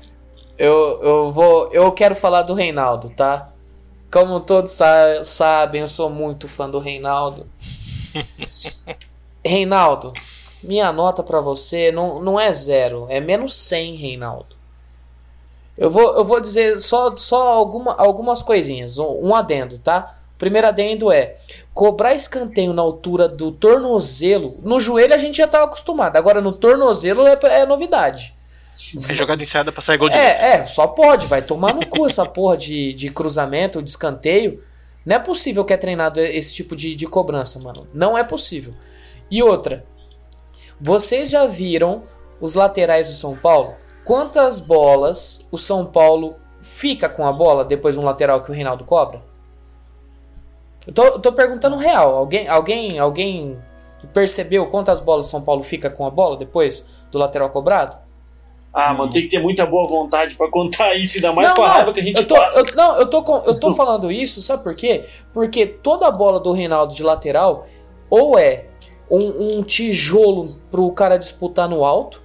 [0.58, 1.68] eu, eu vou.
[1.72, 3.50] Eu quero falar do Reinaldo, tá?
[4.12, 7.46] Como todos sa- sabem, eu sou muito fã do Reinaldo.
[9.44, 10.12] Reinaldo,
[10.62, 14.54] minha nota pra você não, não é zero, é menos 100, Reinaldo.
[15.76, 20.18] Eu vou, eu vou dizer só, só alguma, algumas coisinhas, um, um adendo, tá?
[20.42, 21.36] Primeiro adendo é
[21.72, 24.44] cobrar escanteio na altura do tornozelo.
[24.64, 28.34] No joelho a gente já estava acostumado, agora no tornozelo é, é novidade.
[29.08, 30.18] É jogada ensaiada pra sair gol de.
[30.18, 34.50] É, é, só pode, vai tomar no cu essa porra de, de cruzamento, de escanteio.
[35.06, 37.86] Não é possível que é treinado esse tipo de, de cobrança, mano.
[37.94, 38.74] Não é possível.
[39.30, 39.86] E outra,
[40.80, 42.02] vocês já viram
[42.40, 43.76] os laterais do São Paulo?
[44.04, 48.54] Quantas bolas o São Paulo fica com a bola depois de um lateral que o
[48.54, 49.30] Reinaldo cobra?
[50.86, 52.14] Eu tô, tô perguntando real.
[52.16, 53.58] Alguém, alguém, alguém
[54.12, 57.96] percebeu quantas bolas o São Paulo fica com a bola depois do lateral cobrado?
[58.74, 61.62] Ah, mano, tem que ter muita boa vontade pra contar isso, ainda mais Não, com
[61.62, 62.60] a não, raiva que a gente eu tô, passa.
[62.60, 65.04] eu- não, eu tô, com- eu tô falando isso, sabe por quê?
[65.32, 67.66] Porque toda bola do Reinaldo de lateral
[68.08, 68.64] ou é
[69.10, 72.22] um, um tijolo pro cara disputar no alto,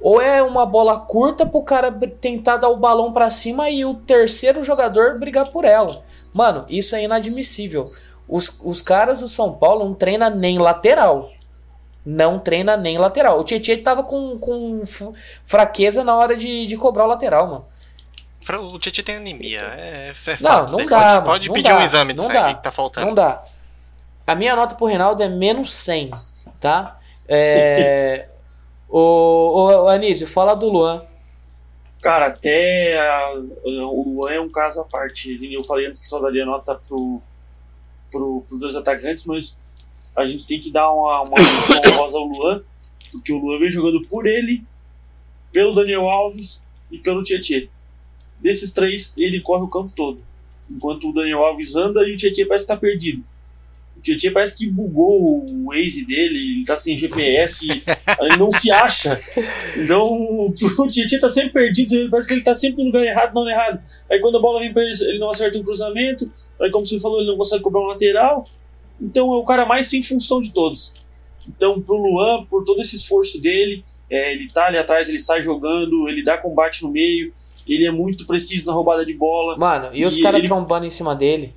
[0.00, 1.90] ou é uma bola curta pro cara
[2.20, 6.04] tentar dar o balão pra cima e o terceiro jogador brigar por ela.
[6.32, 7.84] Mano, isso é inadmissível.
[8.28, 11.30] Os, os caras do São Paulo não treinam nem lateral.
[12.04, 13.38] Não treina nem lateral.
[13.38, 14.82] O Tietchan tava com, com
[15.44, 17.66] fraqueza na hora de, de cobrar o lateral, mano.
[18.72, 19.60] O Tietchan tem anemia.
[19.60, 22.24] É, é Não, não Pode- dá, mano, Pode não pedir dá, um exame de não
[22.24, 22.54] sangue dá.
[22.54, 23.06] que tá faltando.
[23.06, 23.44] Não dá.
[24.26, 26.10] A minha nota pro Reinaldo é menos 100,
[26.60, 26.98] tá?
[27.26, 28.24] É...
[28.88, 31.02] o, o, o Anísio, fala do Luan.
[32.00, 33.34] Cara, até a-
[33.64, 35.36] o Luan é um caso à parte.
[35.52, 37.20] Eu falei antes que só daria nota pro,
[38.10, 39.58] pro, pros dois atacantes, mas
[40.14, 41.36] a gente tem que dar uma, uma
[41.90, 42.62] honrosa ao Luan,
[43.12, 44.62] porque o Luan vem jogando por ele,
[45.52, 47.66] pelo Daniel Alves e pelo Tietchan.
[48.40, 50.22] Desses três, ele corre o campo todo.
[50.70, 53.24] Enquanto o Daniel Alves anda e o Tietchan parece estar perdido.
[53.98, 58.70] O Tietchan parece que bugou o Waze dele, ele tá sem GPS, ele não se
[58.70, 59.20] acha.
[59.76, 63.48] Então, o Tietchan tá sempre perdido, parece que ele tá sempre no lugar errado, não
[63.48, 63.80] errado.
[64.10, 66.30] Aí quando a bola vem pra ele, ele não acerta um cruzamento,
[66.60, 68.44] aí como você falou, ele não consegue cobrar um lateral.
[69.00, 70.94] Então é o cara mais sem função de todos.
[71.48, 75.42] Então, pro Luan, por todo esse esforço dele, é, ele tá ali atrás, ele sai
[75.42, 77.32] jogando, ele dá combate no meio,
[77.66, 79.56] ele é muito preciso na roubada de bola.
[79.56, 81.54] Mano, e os caras ele- trombando em cima dele?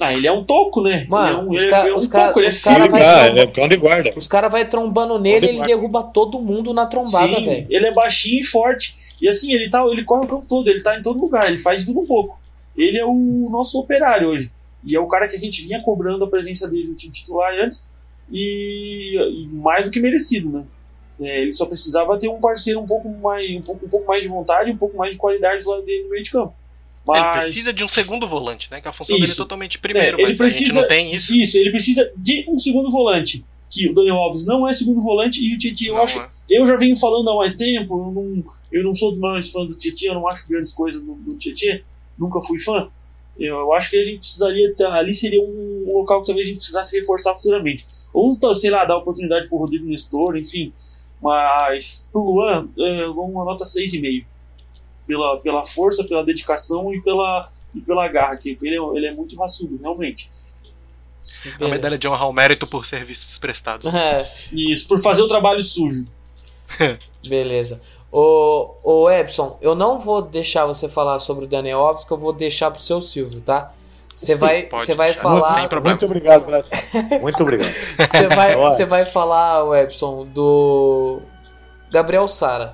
[0.00, 1.06] Ah, ele é um toco, né?
[1.08, 2.74] Mano, ele os é um, ca- ele é um os cara- toco, ele é cara
[2.84, 2.88] firme.
[2.90, 4.12] vai- Ah, ele é cão de guarda.
[4.14, 7.66] Os caras vai trombando nele, ele Pode derruba todo mundo na trombada, velho.
[7.70, 8.94] ele é baixinho e forte.
[9.20, 11.56] E assim, ele tá, ele corre o campo todo, ele tá em todo lugar, ele
[11.56, 12.38] faz tudo um pouco.
[12.76, 14.52] Ele é o nosso operário hoje.
[14.86, 17.54] E é o cara que a gente vinha cobrando a presença dele no time titular
[17.54, 20.64] antes, e, e mais do que merecido, né?
[21.20, 24.22] É, ele só precisava ter um parceiro um pouco mais, um pouco, um pouco mais
[24.22, 26.52] de vontade, um pouco mais de qualidade do lado dele no meio de campo.
[27.06, 28.80] Mas, Ele precisa de um segundo volante, né?
[28.80, 29.36] Que a função dele é Isso.
[29.36, 31.34] totalmente primeiro, É, ele mas a gente precisa- não tem isso.
[31.34, 33.44] Isso, ele precisa de um segundo volante.
[33.70, 36.28] Que o Daniel Alves não é segundo volante e o Tietchan, eu acho é.
[36.50, 39.68] eu já venho falando há mais tempo, eu não, eu não sou dos maiores fãs
[39.68, 41.80] do Tietchan, eu não acho grandes coisas do, do Tietchan,
[42.18, 42.88] nunca fui fã.
[43.38, 44.74] Eu acho que a gente precisaria.
[44.92, 47.86] Ali seria um local que talvez a gente precisasse reforçar futuramente.
[48.14, 50.72] Ou, sei lá, dar oportunidade pro Rodrigo Nestor, enfim.
[51.20, 54.24] Mas pro Luan, é, uma nota 6,5.
[55.06, 57.40] Pela, pela força, pela dedicação e pela,
[57.74, 58.36] e pela garra.
[58.36, 60.30] Que ele, é, ele é muito raçudo, realmente.
[61.60, 63.92] A medalha de honra ao mérito por serviços prestados.
[63.92, 64.22] É.
[64.52, 66.12] Isso, por fazer o trabalho sujo.
[67.26, 67.80] Beleza.
[68.10, 72.16] Ô, ô Epson, eu não vou deixar você falar sobre o Daniel Alves, que eu
[72.16, 73.72] vou deixar pro seu Silvio, tá?
[74.14, 75.68] Você vai, você vai falar.
[75.82, 76.70] Muito obrigado, Brasil.
[77.20, 77.72] Muito obrigado.
[77.98, 81.20] Você vai, você vai falar, o Epson, do
[81.90, 82.72] Gabriel Sara.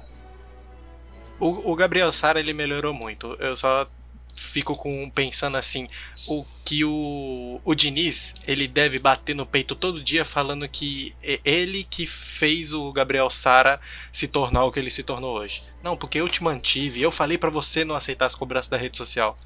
[1.42, 3.36] O, o Gabriel Sara ele melhorou muito.
[3.40, 3.88] Eu só
[4.36, 5.86] fico com pensando assim,
[6.28, 11.40] o que o, o Diniz, ele deve bater no peito todo dia falando que é
[11.44, 13.80] ele que fez o Gabriel Sara
[14.12, 15.64] se tornar o que ele se tornou hoje.
[15.82, 18.96] Não, porque eu te mantive, eu falei pra você não aceitar as cobranças da rede
[18.96, 19.36] social.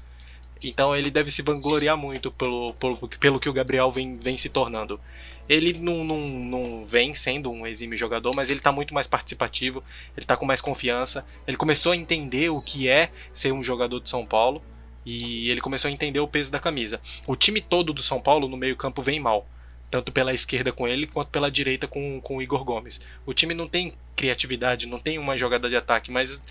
[0.63, 4.49] Então ele deve se vangloriar muito pelo, pelo, pelo que o Gabriel vem, vem se
[4.49, 4.99] tornando.
[5.47, 9.81] Ele não, não, não vem sendo um exímio jogador, mas ele tá muito mais participativo,
[10.15, 11.25] ele tá com mais confiança.
[11.47, 14.61] Ele começou a entender o que é ser um jogador de São Paulo
[15.05, 16.99] e ele começou a entender o peso da camisa.
[17.25, 19.47] O time todo do São Paulo no meio-campo vem mal.
[19.89, 22.99] Tanto pela esquerda com ele quanto pela direita com, com o Igor Gomes.
[23.25, 26.41] O time não tem criatividade, não tem uma jogada de ataque, mas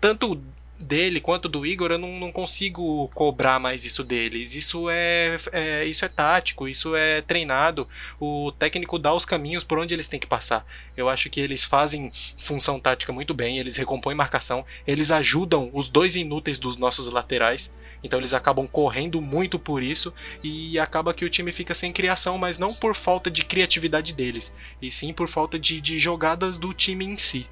[0.00, 0.42] tanto
[0.82, 4.54] dele quanto do Igor, eu não, não consigo cobrar mais isso deles.
[4.54, 7.88] Isso é, é, isso é tático, isso é treinado.
[8.20, 10.66] O técnico dá os caminhos por onde eles têm que passar.
[10.96, 15.88] Eu acho que eles fazem função tática muito bem, eles recompõem marcação, eles ajudam os
[15.88, 17.72] dois inúteis dos nossos laterais.
[18.04, 22.36] Então eles acabam correndo muito por isso e acaba que o time fica sem criação,
[22.36, 26.74] mas não por falta de criatividade deles, e sim por falta de, de jogadas do
[26.74, 27.46] time em si.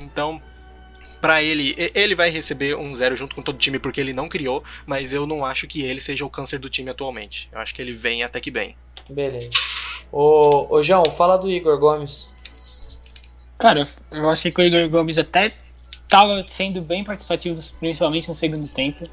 [0.00, 0.42] Então,
[1.22, 4.28] para ele, ele vai receber um zero junto com todo o time porque ele não
[4.28, 7.48] criou, mas eu não acho que ele seja o câncer do time atualmente.
[7.52, 8.74] Eu acho que ele vem até que bem.
[9.08, 9.48] Beleza.
[10.10, 12.34] Ô, ô João, fala do Igor Gomes.
[13.56, 15.54] Cara, eu achei que o Igor Gomes até
[16.08, 19.08] tava sendo bem participativo, principalmente no segundo tempo.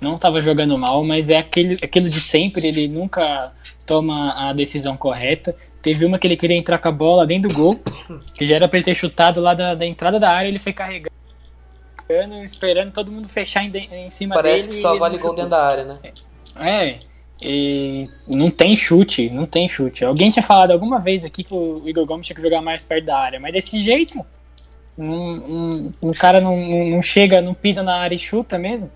[0.00, 3.52] Não tava jogando mal, mas é aquele, aquilo de sempre, ele nunca
[3.84, 5.54] toma a decisão correta.
[5.82, 7.78] Teve uma que ele queria entrar com a bola dentro do gol,
[8.34, 10.72] que já era pra ele ter chutado lá da, da entrada da área, ele foi
[12.44, 14.72] esperando todo mundo fechar em, de- em cima Parece dele.
[14.74, 15.98] que e só vale gol dentro da área, né?
[16.56, 16.98] É,
[17.42, 20.04] e não tem chute, não tem chute.
[20.04, 23.06] Alguém tinha falado alguma vez aqui que o Igor Gomes tinha que jogar mais perto
[23.06, 24.24] da área, mas desse jeito,
[24.96, 28.90] um, um, um cara não, não não chega, não pisa na área e chuta mesmo.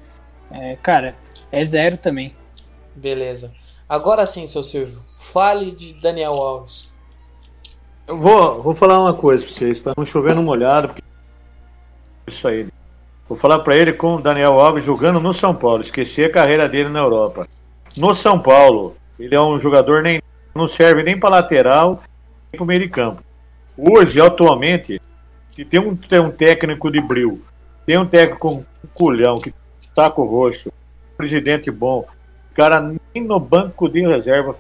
[0.51, 1.15] É, cara,
[1.51, 2.35] é zero também.
[2.95, 3.53] Beleza.
[3.89, 4.95] Agora sim, seu Silvio.
[5.23, 6.97] Fale de Daniel Alves.
[8.07, 11.03] Eu vou, vou falar uma coisa pra vocês, pra não chover no molhado, porque
[12.29, 12.67] isso aí.
[13.29, 16.69] Vou falar pra ele com o Daniel Alves jogando no São Paulo, esquecer a carreira
[16.69, 17.47] dele na Europa.
[17.97, 20.23] No São Paulo, ele é um jogador nem
[20.55, 22.03] não serve nem para lateral,
[22.51, 23.23] nem para meio de campo.
[23.77, 25.01] Hoje, atualmente,
[25.55, 27.41] se tem um, tem um técnico de bril,
[27.87, 28.65] tem um técnico com
[28.95, 29.55] culhão, que
[29.95, 30.73] taco roxo,
[31.17, 32.07] presidente bom,
[32.55, 34.57] cara nem no banco de reserva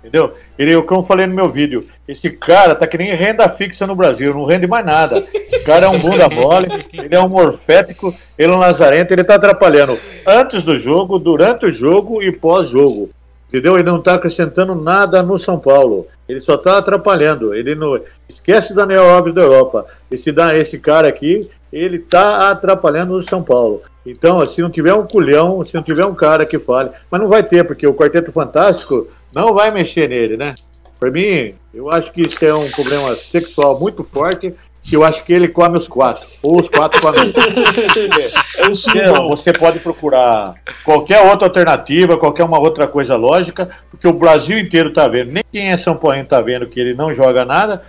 [0.00, 0.32] Entendeu?
[0.58, 3.86] Ele, o que eu falei no meu vídeo, esse cara tá que nem renda fixa
[3.86, 5.22] no Brasil, não rende mais nada.
[5.52, 9.24] O cara é um bunda mole, ele é um morfético, ele é um lazarento, ele
[9.24, 13.10] tá atrapalhando antes do jogo, durante o jogo e pós-jogo.
[13.48, 13.74] Entendeu?
[13.74, 16.06] Ele não tá acrescentando nada no São Paulo.
[16.28, 17.52] Ele só tá atrapalhando.
[17.52, 19.86] Ele não esquece o Daniel Alves da Europa.
[20.08, 23.82] Esse esse cara aqui, ele tá atrapalhando o São Paulo.
[24.06, 27.28] Então, se não tiver um culhão, se não tiver um cara que fale, mas não
[27.28, 30.54] vai ter, porque o Quarteto Fantástico não vai mexer nele, né?
[30.98, 35.24] Para mim, eu acho que isso é um problema sexual muito forte, que eu acho
[35.24, 37.22] que ele come os quatro, ou os quatro comem.
[37.22, 37.32] ele.
[38.58, 44.06] É um Então, você pode procurar qualquer outra alternativa, qualquer uma outra coisa lógica, porque
[44.06, 47.14] o Brasil inteiro tá vendo, nem quem é São Paulo tá vendo que ele não
[47.14, 47.82] joga nada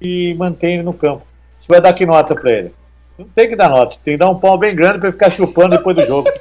[0.00, 1.22] e mantém ele no campo.
[1.60, 2.72] Você vai dar que nota para ele?
[3.18, 5.76] Não tem que dar nota, tem que dar um pau bem grande para ficar chupando
[5.76, 6.28] depois do jogo.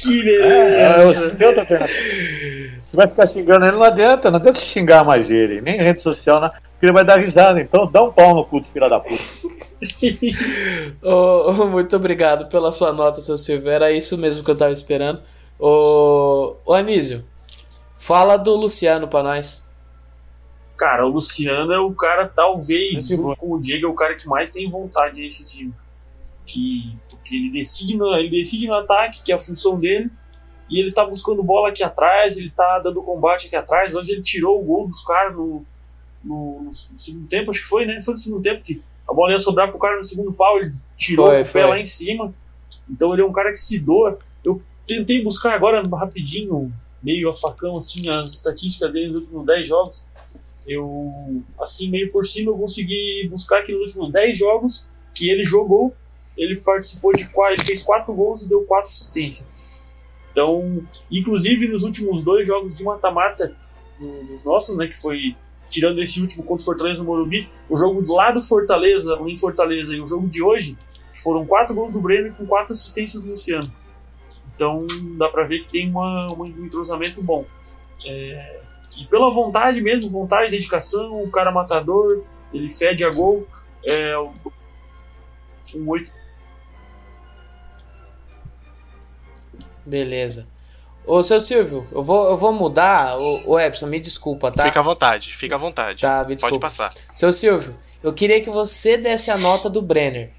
[0.00, 1.20] Que É, beleza!
[1.20, 1.98] você tem outra alternativa.
[1.98, 6.40] Você vai ficar xingando ele, não adianta, não adianta xingar mais ele, nem rede social,
[6.40, 6.50] né?
[6.78, 7.60] porque ele vai dar risada.
[7.60, 9.22] Então dá um pau no cu de filha da puta.
[11.02, 13.68] Ô, ô, muito obrigado pela sua nota, seu Silvio.
[13.68, 15.20] Era isso mesmo que eu tava esperando.
[15.58, 17.24] Ô, ô Anísio,
[17.96, 19.68] fala do Luciano pra nós.
[20.76, 24.28] Cara, o Luciano é o cara, talvez, junto com o Diego, é o cara que
[24.28, 25.74] mais tem vontade nesse time.
[26.48, 30.10] Que, porque ele decide, no, ele decide no ataque, que é a função dele,
[30.70, 33.94] e ele tá buscando bola aqui atrás, ele tá dando combate aqui atrás.
[33.94, 35.64] Hoje ele tirou o gol dos caras no,
[36.24, 38.00] no, no segundo tempo, acho que foi, né?
[38.00, 40.74] Foi no segundo tempo que a bola ia sobrar pro cara no segundo pau, ele
[40.96, 41.70] tirou Foi, o pé foi.
[41.70, 42.34] lá em cima.
[42.88, 44.18] Então ele é um cara que se doa.
[44.44, 46.72] Eu tentei buscar agora rapidinho,
[47.02, 50.06] meio a facão, assim, as estatísticas dele nos últimos 10 jogos.
[50.66, 55.42] Eu, assim, meio por cima, eu consegui buscar que nos últimos 10 jogos que ele
[55.42, 55.94] jogou,
[56.38, 59.54] ele participou de quatro, ele fez 4 gols e deu 4 assistências.
[60.30, 63.54] Então, inclusive nos últimos dois jogos de mata-mata,
[64.00, 65.36] nos nossos, né, que foi
[65.68, 69.94] tirando esse último contra o Fortaleza no Morumbi, o jogo lá do Fortaleza, em Fortaleza,
[69.94, 70.78] e o jogo de hoje,
[71.16, 73.70] foram quatro gols do Brenner com quatro assistências do Luciano.
[74.54, 74.86] Então
[75.16, 77.44] dá para ver que tem uma, um entrosamento bom.
[78.06, 78.60] É,
[78.98, 82.22] e pela vontade mesmo, vontade, dedicação, o cara matador,
[82.52, 83.46] ele fede a gol.
[83.84, 84.16] É,
[85.74, 86.12] um 8.
[89.88, 90.46] Beleza.
[91.06, 93.16] Ô, seu Silvio, eu vou, eu vou mudar.
[93.16, 94.64] Ô, ô Epson, me desculpa, tá?
[94.64, 96.02] Fica à vontade, fica à vontade.
[96.02, 96.66] Tá, me Pode desculpa.
[96.66, 96.92] passar.
[97.14, 100.30] Seu Silvio, eu queria que você desse a nota do Brenner.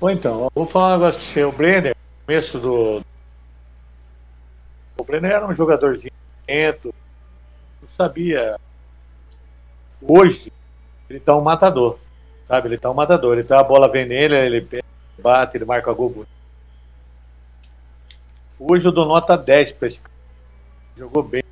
[0.00, 1.44] Bom, então, eu vou falar um negócio pra você.
[1.44, 3.02] O Brenner, no começo do.
[4.96, 6.12] O Brenner era um jogadorzinho
[6.46, 6.94] lento,
[7.82, 8.56] não sabia.
[10.00, 10.52] Hoje,
[11.10, 11.98] ele tá um matador,
[12.46, 12.68] sabe?
[12.68, 13.32] Ele tá um matador.
[13.32, 14.84] Ele tá a bola vem nele, ele pega,
[15.18, 16.10] bate, ele marca gol.
[16.10, 16.33] bonito.
[18.58, 20.14] Hoje eu dou nota 10 pra esse cara.
[20.96, 21.42] Jogou bem.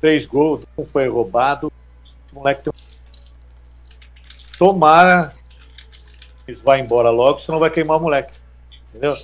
[0.00, 1.72] Três gols, um foi roubado.
[2.32, 2.72] O moleque tem
[4.58, 5.32] Tomara
[6.48, 8.32] eles vai embora logo, senão vai queimar o moleque.
[8.88, 9.14] Entendeu?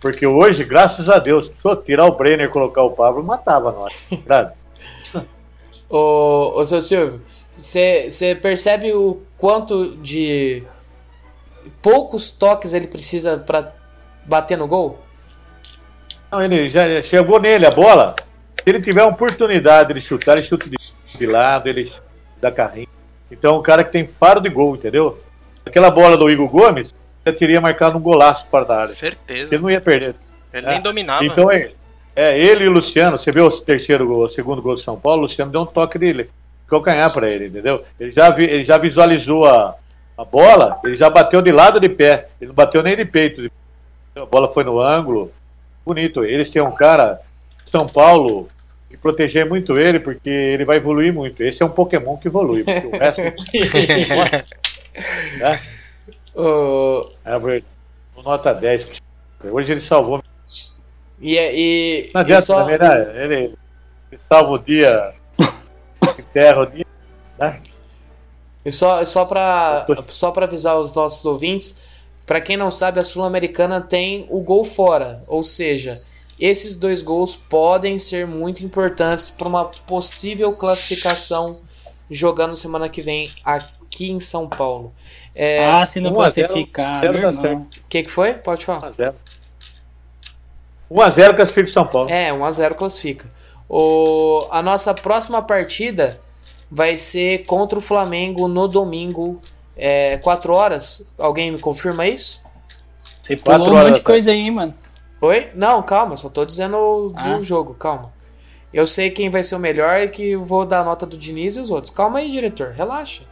[0.00, 4.06] Porque hoje, graças a Deus, eu tirar o Brenner e colocar o Pablo, matava nós.
[5.90, 7.24] Ô, ô seu Silvio,
[7.56, 10.62] você percebe o quanto de
[11.80, 13.74] poucos toques ele precisa pra
[14.26, 14.98] bater no gol?
[16.30, 18.14] Não, ele já chegou nele a bola.
[18.62, 21.92] Se ele tiver uma oportunidade de chutar, ele chuta de, lado, ele
[22.40, 22.88] dá carrinho.
[23.30, 25.18] Então, um cara que tem faro de gol, entendeu?
[25.64, 28.86] Aquela bola do Igor Gomes, já teria marcado um golaço para da área.
[28.88, 29.54] Certeza.
[29.54, 30.14] Ele não ia perder.
[30.52, 30.70] Ele É.
[30.70, 31.24] nem dominava.
[31.24, 31.70] Então é,
[32.16, 33.18] é ele e o Luciano.
[33.18, 35.20] Você viu o terceiro gol, o segundo gol de São Paulo?
[35.20, 36.30] O Luciano deu um toque dele,
[36.66, 37.82] calcanhar para ele, entendeu?
[38.00, 39.74] Ele já, vi- ele já visualizou a,
[40.16, 43.50] a bola, ele já bateu de lado de pé, ele não bateu nem de peito.
[44.16, 45.30] A bola foi no ângulo.
[45.88, 46.22] Bonito.
[46.22, 47.18] Eles têm um cara,
[47.70, 48.46] São Paulo,
[48.90, 51.42] que proteger muito ele, porque ele vai evoluir muito.
[51.42, 53.22] Esse é um Pokémon que evolui, porque o resto.
[55.40, 55.60] né?
[57.24, 57.64] É verdade.
[58.22, 58.86] Nota 10.
[59.50, 60.22] Hoje ele salvou
[61.20, 62.74] e, e, Não adianta só, né?
[63.24, 63.54] Ele,
[64.10, 65.14] ele salva o dia,
[66.18, 66.86] enterra o dia.
[67.38, 67.60] Né?
[68.64, 71.80] e só, só para só pra avisar os nossos ouvintes,
[72.26, 75.94] pra quem não sabe, a Sul-Americana tem o gol fora, ou seja,
[76.38, 81.60] esses dois gols podem ser muito importantes para uma possível classificação
[82.10, 84.92] jogando semana que vem aqui em São Paulo.
[85.34, 87.42] É, ah, se não 1 a 0, classificar, zero meu tá irmão.
[87.42, 87.76] certo.
[87.78, 88.34] O que, que foi?
[88.34, 88.92] Pode falar.
[88.92, 89.14] 1x0.
[90.90, 92.10] 1x0 classifica o São Paulo.
[92.10, 93.30] É, 1x0 classifica.
[93.68, 96.16] O, a nossa próxima partida
[96.70, 99.40] vai ser contra o Flamengo no domingo,
[99.78, 101.08] é, 4 horas.
[101.16, 102.42] Alguém me confirma isso?
[103.22, 104.74] Você Quatro pulou um horas monte de coisa aí, mano.
[105.20, 105.48] Oi?
[105.54, 107.40] Não, calma, só tô dizendo do Ah.
[107.40, 108.12] jogo, calma.
[108.72, 111.56] Eu sei quem vai ser o melhor e que vou dar a nota do Diniz
[111.56, 111.90] e os outros.
[111.92, 113.22] Calma aí, diretor, relaxa.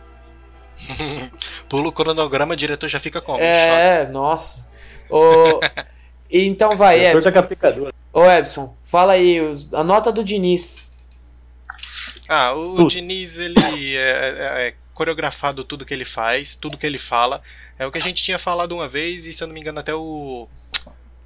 [1.68, 3.38] Pula o cronograma, o diretor já fica como?
[3.38, 4.66] É, nossa.
[5.10, 5.60] O,
[6.30, 7.42] então vai, O diretor tá Ebson.
[7.42, 7.94] com picadura.
[8.12, 10.94] Ô, Ebson, fala aí, os- a nota do Diniz.
[12.28, 12.88] Ah, o Tudo.
[12.90, 13.54] Diniz, ele
[13.96, 17.40] é, é- é coreografado tudo que ele faz, tudo que ele fala.
[17.78, 19.78] É o que a gente tinha falado uma vez, e se eu não me engano,
[19.78, 20.48] até o.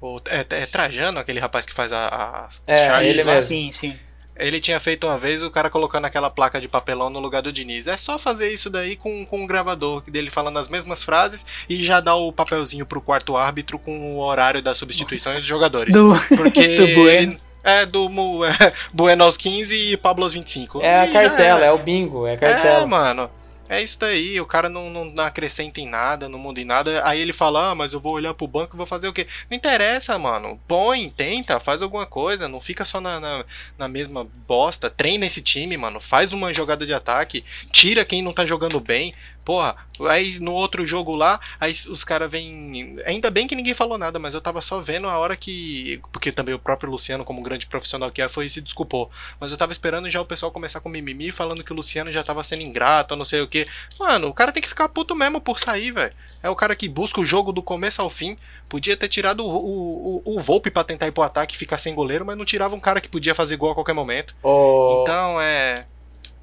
[0.01, 3.41] o é, é Trajano, aquele rapaz que faz a, a- as É, charges ele mesmo.
[3.47, 3.99] Sim, sim.
[4.35, 7.53] Ele tinha feito uma vez o cara colocando aquela placa de papelão no lugar do
[7.53, 7.85] Diniz.
[7.85, 11.83] É só fazer isso daí com, com um gravador dele falando as mesmas frases e
[11.83, 15.93] já dar o papelzinho pro quarto árbitro com o horário das substituições dos jogadores.
[15.93, 16.75] Do, Porque.
[16.77, 17.39] do Bueno.
[17.63, 18.09] É, do
[18.43, 20.81] é, Bueno aos 15 e Pablo aos 25.
[20.81, 21.65] É a E já cartela, era.
[21.67, 22.87] é o bingo, é a É, cartela.
[22.87, 23.29] mano.
[23.71, 27.07] É isso daí, o cara não, não, não acrescenta em nada, não muda em nada.
[27.07, 29.25] Aí ele fala, ah, mas eu vou olhar pro banco e vou fazer o quê?
[29.49, 30.59] Não interessa, mano.
[30.67, 32.49] Põe, tenta, faz alguma coisa.
[32.49, 33.45] Não fica só na, na,
[33.77, 34.89] na mesma bosta.
[34.89, 36.01] Treina esse time, mano.
[36.01, 37.45] Faz uma jogada de ataque.
[37.71, 39.13] Tira quem não tá jogando bem.
[39.43, 39.75] Porra,
[40.07, 42.95] aí no outro jogo lá, aí os caras vêm.
[43.05, 45.99] Ainda bem que ninguém falou nada, mas eu tava só vendo a hora que.
[46.11, 49.09] Porque também o próprio Luciano, como grande profissional que é, foi e se desculpou.
[49.39, 52.23] Mas eu tava esperando já o pessoal começar com mimimi, falando que o Luciano já
[52.23, 53.67] tava sendo ingrato, não sei o que.
[53.99, 56.13] Mano, o cara tem que ficar puto mesmo por sair, velho.
[56.43, 58.37] É o cara que busca o jogo do começo ao fim.
[58.69, 61.77] Podia ter tirado o, o, o, o Volpe pra tentar ir pro ataque e ficar
[61.77, 64.35] sem goleiro, mas não tirava um cara que podia fazer gol a qualquer momento.
[64.43, 65.85] Ô, Então é.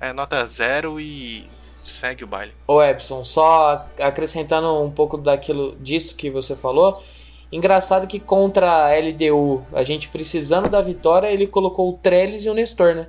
[0.00, 1.46] É nota zero e.
[1.88, 2.52] Segue o baile.
[2.66, 7.02] Ô Epson, só acrescentando um pouco daquilo disso que você falou.
[7.50, 12.50] Engraçado que contra a LDU, a gente precisando da vitória, ele colocou o Trellis e
[12.50, 13.08] o Nestor, né?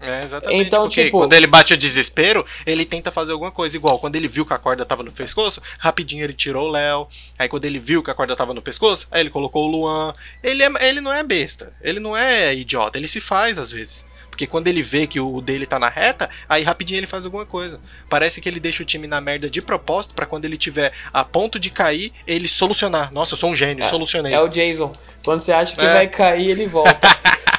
[0.00, 0.66] É, exatamente.
[0.66, 3.98] Então, Porque tipo- quando ele bate o desespero, ele tenta fazer alguma coisa igual.
[3.98, 7.08] Quando ele viu que a corda tava no pescoço, rapidinho ele tirou o Léo.
[7.36, 10.14] Aí quando ele viu que a corda tava no pescoço, aí ele colocou o Luan.
[10.42, 14.06] Ele, é, ele não é besta, ele não é idiota, ele se faz às vezes.
[14.38, 17.44] Porque quando ele vê que o dele tá na reta, aí rapidinho ele faz alguma
[17.44, 17.80] coisa.
[18.08, 21.24] Parece que ele deixa o time na merda de propósito pra quando ele tiver a
[21.24, 23.10] ponto de cair, ele solucionar.
[23.12, 24.32] Nossa, eu sou um gênio, solucionei.
[24.32, 24.92] É o Jason.
[25.24, 25.92] Quando você acha que É.
[25.92, 26.96] vai cair, ele volta.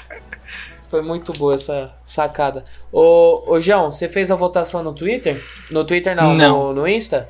[0.90, 2.64] Foi muito boa essa sacada.
[2.94, 5.44] Ô, ô João, você fez a votação no Twitter?
[5.70, 6.50] No Twitter não, Não.
[6.68, 7.28] No, no Insta?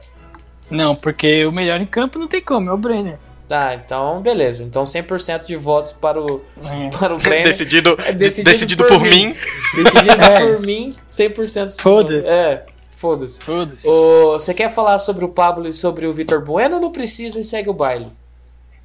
[0.70, 3.18] Não, porque o melhor em campo não tem como, é o Brenner.
[3.50, 4.64] Tá, então beleza.
[4.64, 6.89] Então 100% de votos para o, É.
[6.97, 7.43] para o Brenner.
[7.45, 9.10] decidido, É decidido, decidido por, por mim.
[9.30, 9.36] mim.
[9.84, 10.39] Decidido É.
[10.45, 11.82] por mim, 100%.
[11.82, 12.30] Foda-se.
[12.30, 13.41] É, foda-se.
[13.41, 13.88] Foda-se.
[13.88, 17.39] Ô, Você quer falar sobre o Pablo e sobre o Vitor Bueno ou não precisa
[17.39, 18.06] e segue o baile?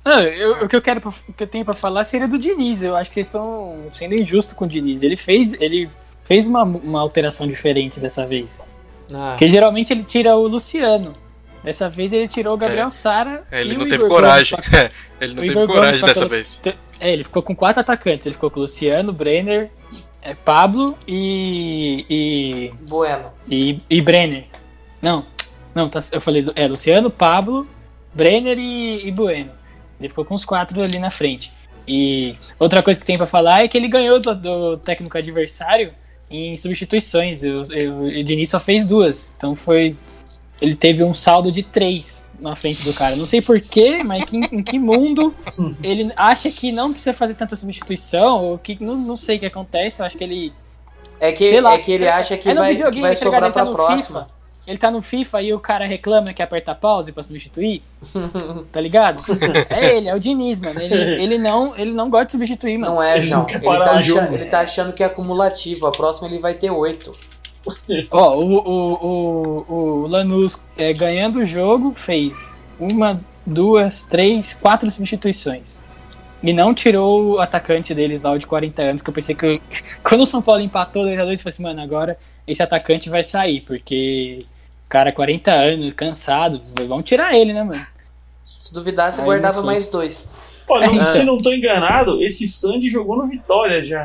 [0.03, 2.83] Não, eu- o que eu quero, o que eu tenho pra falar seria do Diniz.
[2.83, 5.03] Eu acho que vocês estão sendo injustos com o Diniz.
[5.03, 5.91] Ele fez, ele
[6.25, 8.65] fez uma, uma alteração diferente dessa vez.
[9.13, 11.13] Ah, Porque geralmente ele tira o Luciano.
[11.65, 12.91] Dessa vez ele tirou o Gabriel É.
[12.91, 13.45] Sara.
[13.51, 14.57] Ele e não o teve Igor coragem.
[14.57, 14.91] Gomes pra-
[15.21, 16.61] ele não o teve Igor coragem Gomes dessa vez.
[17.01, 18.27] É, ele ficou com quatro atacantes.
[18.27, 19.71] Ele ficou com o Luciano, Brenner,
[20.23, 23.33] é, Pablo e, e, bueno.
[23.51, 24.45] e, e Brenner.
[25.01, 25.25] Não,
[25.75, 27.67] não, tá- eu falei, é, Luciano, Pablo,
[28.13, 29.51] Brenner e, e Bueno.
[29.99, 31.51] Ele ficou com os quatro ali na frente.
[31.89, 35.93] E outra coisa que tem pra falar é que ele ganhou do, do técnico adversário
[36.31, 37.43] em substituições.
[37.43, 39.35] O, o, o Diniz só fez duas.
[39.37, 39.97] Então foi.
[40.61, 43.17] Ele teve um saldo de três na frente do cara.
[43.17, 45.35] Não sei porquê, mas que, em que mundo
[45.83, 49.47] ele acha que não precisa fazer tanta substituição, ou que não, não sei o que
[49.47, 50.01] acontece.
[50.01, 50.53] Eu acho que ele
[51.21, 51.75] É que, Sei lá.
[51.75, 53.63] é que ele acha que É no vai, videogame, que vai tá sobrar Ele tá
[53.63, 54.21] pra no próxima.
[54.23, 54.35] FIFA.
[54.67, 57.83] Ele tá no FIFA e o cara reclama que aperta pause pra substituir.
[58.73, 59.21] tá ligado?
[59.69, 60.81] É ele, é o Diniz, mano.
[60.81, 62.95] Ele, ele, não, ele não gosta de substituir, mano.
[62.95, 63.43] Não é, Ele João.
[63.43, 65.87] não Ele parar tá, achando, ele tá achando que é acumulativo.
[65.87, 67.13] A próxima ele vai ter oito.
[68.11, 74.91] Ó, o, o, o, o Lanús é, ganhando o jogo fez uma, duas, três, quatro
[74.91, 75.83] substituições.
[76.43, 79.47] E não tirou o atacante deles lá, o de 40 anos, que eu pensei que.
[79.47, 79.61] eu-
[80.05, 83.63] quando o São Paulo empatou 2x2, eu falei assim, mano, agora esse atacante vai sair,
[83.63, 84.39] porque.
[84.87, 87.85] Cara, 40 anos, cansado, vão tirar ele, né, mano?
[88.45, 90.37] Se duvidasse, Aí guardava mais dois.
[90.69, 91.01] Pô, não- É.
[91.05, 94.05] se não tô enganado, esse Sandy jogou no Vitória já.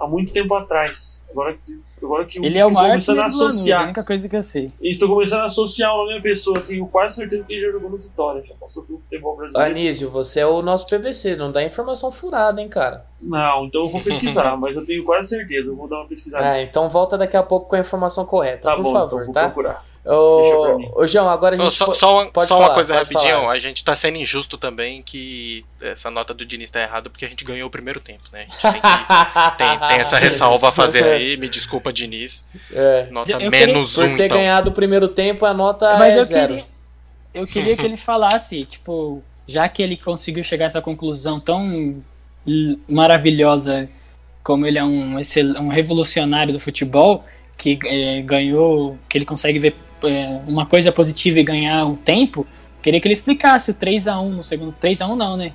[0.00, 1.22] Há muito tempo atrás.
[1.30, 1.60] Agora que,
[2.02, 3.84] agora que eu Ele é o tô maior começando a do Lanús, é a associar.
[3.84, 4.72] única coisa que eu sei.
[4.80, 6.58] Estou começando a associar o nome da pessoa.
[6.58, 8.42] Tenho quase certeza que ele já jogou no Vitória.
[8.42, 9.70] Já passou pelo futebol brasileiro.
[9.70, 13.04] Anísio, você é o nosso PVC, não dá informação furada, hein, cara?
[13.22, 15.70] Não, então eu vou pesquisar, mas eu tenho quase certeza.
[15.70, 16.50] Eu vou dar uma pesquisada.
[16.50, 19.24] Ah, então volta daqui a pouco com a informação correta, tá por bom, favor, então
[19.26, 19.44] vou tá?
[19.50, 19.89] procurar.
[20.02, 22.94] Ô, ô, João, agora a gente Ô, só, só uma, pode só uma falar, coisa
[22.94, 23.52] pode rapidinho, falar.
[23.52, 27.28] a gente tá sendo injusto também que essa nota do Diniz tá errada porque a
[27.28, 28.40] gente ganhou o primeiro tempo, né?
[28.40, 32.48] A gente tem, que, tem, tem essa ressalva a fazer aí, me desculpa, Diniz.
[32.72, 33.08] É.
[33.10, 34.38] Nota Eu queria- menos Por um, ter então.
[34.38, 36.48] ganhado o primeiro tempo, a nota Mas é eu zero.
[36.54, 36.66] queria,
[37.34, 42.02] eu queria que ele falasse, tipo, já que ele conseguiu chegar a essa conclusão tão
[42.88, 43.88] maravilhosa,
[44.42, 45.16] como ele é um,
[45.60, 47.24] um revolucionário do futebol,
[47.56, 49.74] que eh, ganhou, que ele consegue ver
[50.46, 52.46] uma coisa positiva e ganhar um tempo,
[52.82, 54.74] queria que ele explicasse o 3x1 no segundo.
[54.80, 55.52] 3x1 não, né?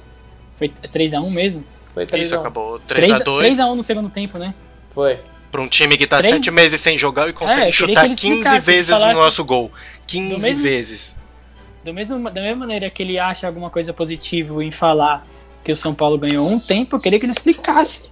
[0.57, 1.63] Foi 3x1 mesmo?
[1.93, 2.41] Foi 3 Isso, a 1.
[2.41, 3.23] acabou 3 3x2
[3.55, 4.53] 3x1 no segundo tempo, né?
[4.89, 5.19] Foi.
[5.51, 7.87] pra um time que tá Três- sete meses sem jogar e consegue É, eu queria
[7.87, 9.71] chutar que ele 15 explicasse, vezes no nosso gol.
[10.05, 11.25] 15 mesmo- vezes.
[11.83, 15.25] Do mesmo, da mesma maneira que ele acha alguma coisa positiva em falar
[15.63, 18.09] que o São Paulo ganhou um tempo, eu queria que ele explicasse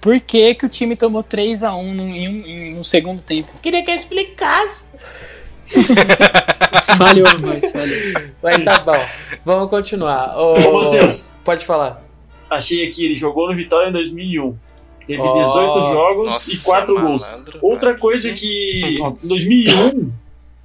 [0.00, 3.48] por que, que o time tomou 3x1 num, em, um, em um segundo tempo.
[3.62, 4.88] Queria que eu explicasse.
[6.98, 8.30] Falhou, mas falhou.
[8.42, 9.04] Mas tá bom.
[9.44, 10.36] Vamos continuar.
[10.38, 11.30] Ô, Ô, Matheus.
[11.44, 12.02] Pode falar.
[12.50, 14.56] Achei aqui, ele jogou no Vitória em 2001.
[15.06, 15.32] Teve Ó.
[15.42, 17.28] 18 jogos Nossa, e 4 gols.
[17.28, 17.58] malandro.
[17.62, 20.10] Outra coisa que em 2001,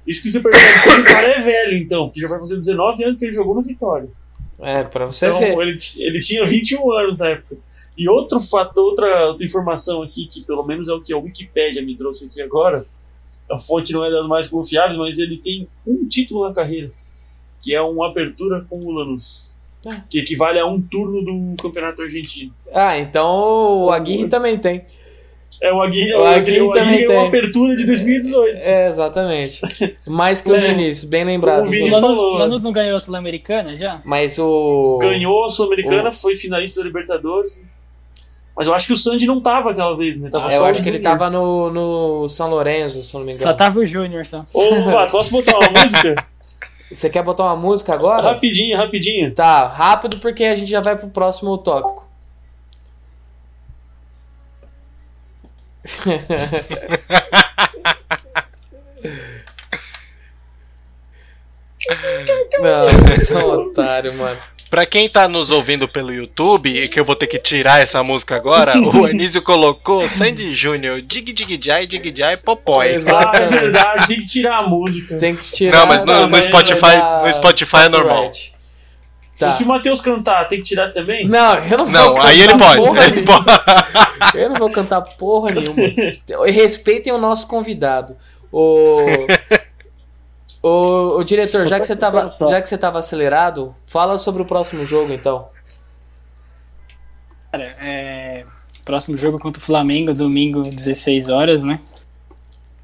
[0.06, 3.04] isso que você percebe como o cara é velho, então, porque já vai fazer 19
[3.04, 4.08] anos que ele jogou no Vitória.
[4.62, 5.58] É, pra você Então, ver.
[5.58, 7.56] ele, ele tinha 21 anos na época.
[7.96, 11.82] E outro fato, outra, outra informação aqui, que pelo menos é o que a Wikipédia
[11.82, 12.86] me trouxe aqui agora,
[13.50, 16.90] a fonte não é das mais confiáveis, mas ele tem um título na carreira,
[17.62, 19.56] que é uma apertura com o Lanús.
[19.86, 20.02] Ah.
[20.10, 22.52] Que equivale a um turno do Campeonato Argentino.
[22.72, 24.82] Ah, então o Então, Aguirre também tem.
[25.62, 27.28] É o Aguirre, O o Aguirre Aguirre, também é uma tem.
[27.28, 28.62] apertura de 2018.
[28.68, 29.60] É, exatamente.
[30.08, 30.60] Mais que o É.
[30.60, 31.62] Diniz, bem lembrado.
[31.66, 32.34] O Vini O Lanús, falou.
[32.34, 34.00] o Lanús não ganhou a Sul-Americana já?
[34.04, 34.98] Mas o.
[35.00, 37.60] Ganhou a Sul-Americana, foi finalista da Libertadores.
[38.56, 40.28] Mas eu acho que o Sandy não tava aquela vez, né?
[40.28, 43.26] Tava eu só o acho que ele tava no, no São Lourenço, se eu não
[43.26, 43.48] me engano.
[43.48, 44.36] Só tava o Júnior, só.
[44.52, 46.14] Ô, Vato, posso botar uma música?
[46.92, 48.22] Você quer botar uma música agora?
[48.22, 49.32] rapidinho, rapidinho.
[49.32, 52.08] Tá, rápido porque a gente já vai pro próximo tópico.
[62.60, 64.38] Não, vocês são otários, mano.
[64.70, 68.04] Pra quem tá nos ouvindo pelo YouTube, e que eu vou ter que tirar essa
[68.04, 72.94] música agora, o Anísio colocou Sandy Júnior, Dig Dig Jai, Dig Jai, Popói.
[72.94, 73.36] Exato.
[73.36, 75.16] Ah, é verdade, tem que tirar a música.
[75.16, 75.80] Tem que tirar.
[75.80, 78.30] Não, mas no, Não, no mas Spotify, dar no Spotify é normal.
[79.36, 79.50] Tá.
[79.52, 81.26] Se o Matheus cantar, tem que tirar também?
[81.26, 82.76] Não, eu não vou Não, cantar aí ele pode.
[82.76, 84.38] porra Ele pode.
[84.38, 86.44] Eu não vou cantar porra nenhuma.
[86.46, 88.16] Respeitem o nosso convidado.
[88.52, 89.06] O,
[90.62, 94.44] o, o diretor, já que, você tava, já que você tava acelerado, fala sobre o
[94.44, 95.48] próximo jogo então.
[97.50, 98.44] Cara, é...
[98.84, 101.80] Próximo jogo contra o Flamengo, domingo, 16 horas, né?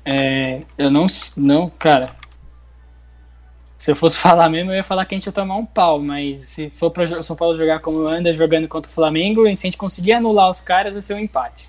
[0.05, 0.63] É...
[0.77, 1.07] Eu não.
[1.37, 2.17] Não, cara.
[3.77, 6.01] Se eu fosse falar mesmo, eu ia falar que a gente ia tomar um pau,
[6.01, 9.57] mas se for para o São Paulo jogar como anda jogando contra o Flamengo, e
[9.57, 11.69] se a gente conseguir anular os caras, vai ser um empate.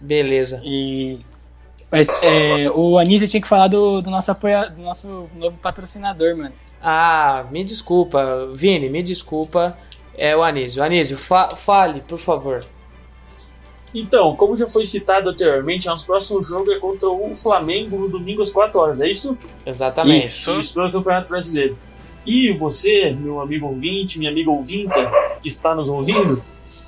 [0.00, 0.62] Beleza.
[0.64, 1.20] E.
[1.90, 6.36] Mas é, o Anísio tinha que falar do, do nosso apoia, do nosso novo patrocinador,
[6.36, 6.52] mano.
[6.80, 9.76] Ah, me desculpa, Vini, me desculpa.
[10.16, 10.82] É o Anísio.
[10.82, 12.60] Anísio, fa fale, por favor.
[13.94, 18.40] Então, como já foi citado anteriormente, nosso próximo jogo é contra o Flamengo no domingo
[18.40, 19.36] às 4 horas, é isso?
[19.66, 20.28] Exatamente.
[20.28, 20.50] Isso.
[20.58, 21.76] Isso pelo Campeonato Brasileiro.
[22.24, 25.10] E você, meu amigo ouvinte, minha amiga ouvinta,
[25.40, 26.42] que está nos ouvindo,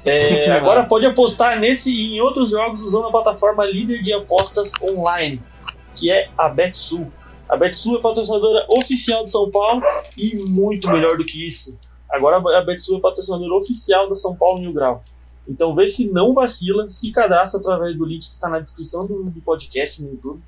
[0.05, 4.73] é, agora pode apostar nesse e em outros jogos usando a plataforma líder de apostas
[4.83, 5.43] online,
[5.95, 7.13] que é a BetSul.
[7.49, 9.83] A BetSul é patrocinadora oficial do São Paulo
[10.17, 11.79] e muito melhor do que isso.
[12.11, 15.03] Agora a BetSul é patrocinadora oficial da São Paulo Mil Grau.
[15.49, 19.25] Então vê se não vacila, se cadastra através do link que está na descrição do,
[19.25, 20.43] do podcast no YouTube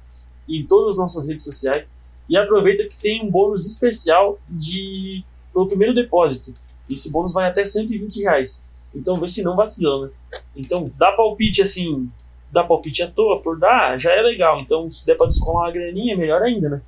[0.48, 2.16] e em todas as nossas redes sociais.
[2.28, 6.54] E aproveita que tem um bônus especial de pelo primeiro depósito.
[6.88, 8.62] Esse bônus vai até 120 reais.
[8.94, 10.12] Então vê se não vacila, né?
[10.56, 12.08] Então dá palpite assim,
[12.52, 14.60] dá palpite à toa por dar, já é legal.
[14.60, 16.82] Então se der pra descolar uma graninha, melhor ainda, né?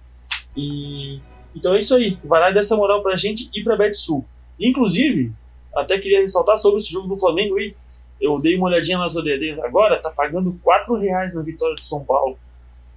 [0.57, 1.21] E
[1.55, 2.19] então é isso aí.
[2.25, 4.25] Vai lá e dá essa moral pra gente e pra BetSul.
[4.61, 5.33] Inclusive,
[5.75, 7.75] até queria ressaltar sobre esse jogo do Flamengo aí.
[8.21, 12.03] Eu dei uma olhadinha nas ODDs agora, tá pagando 4 reais na vitória do São
[12.03, 12.39] Paulo.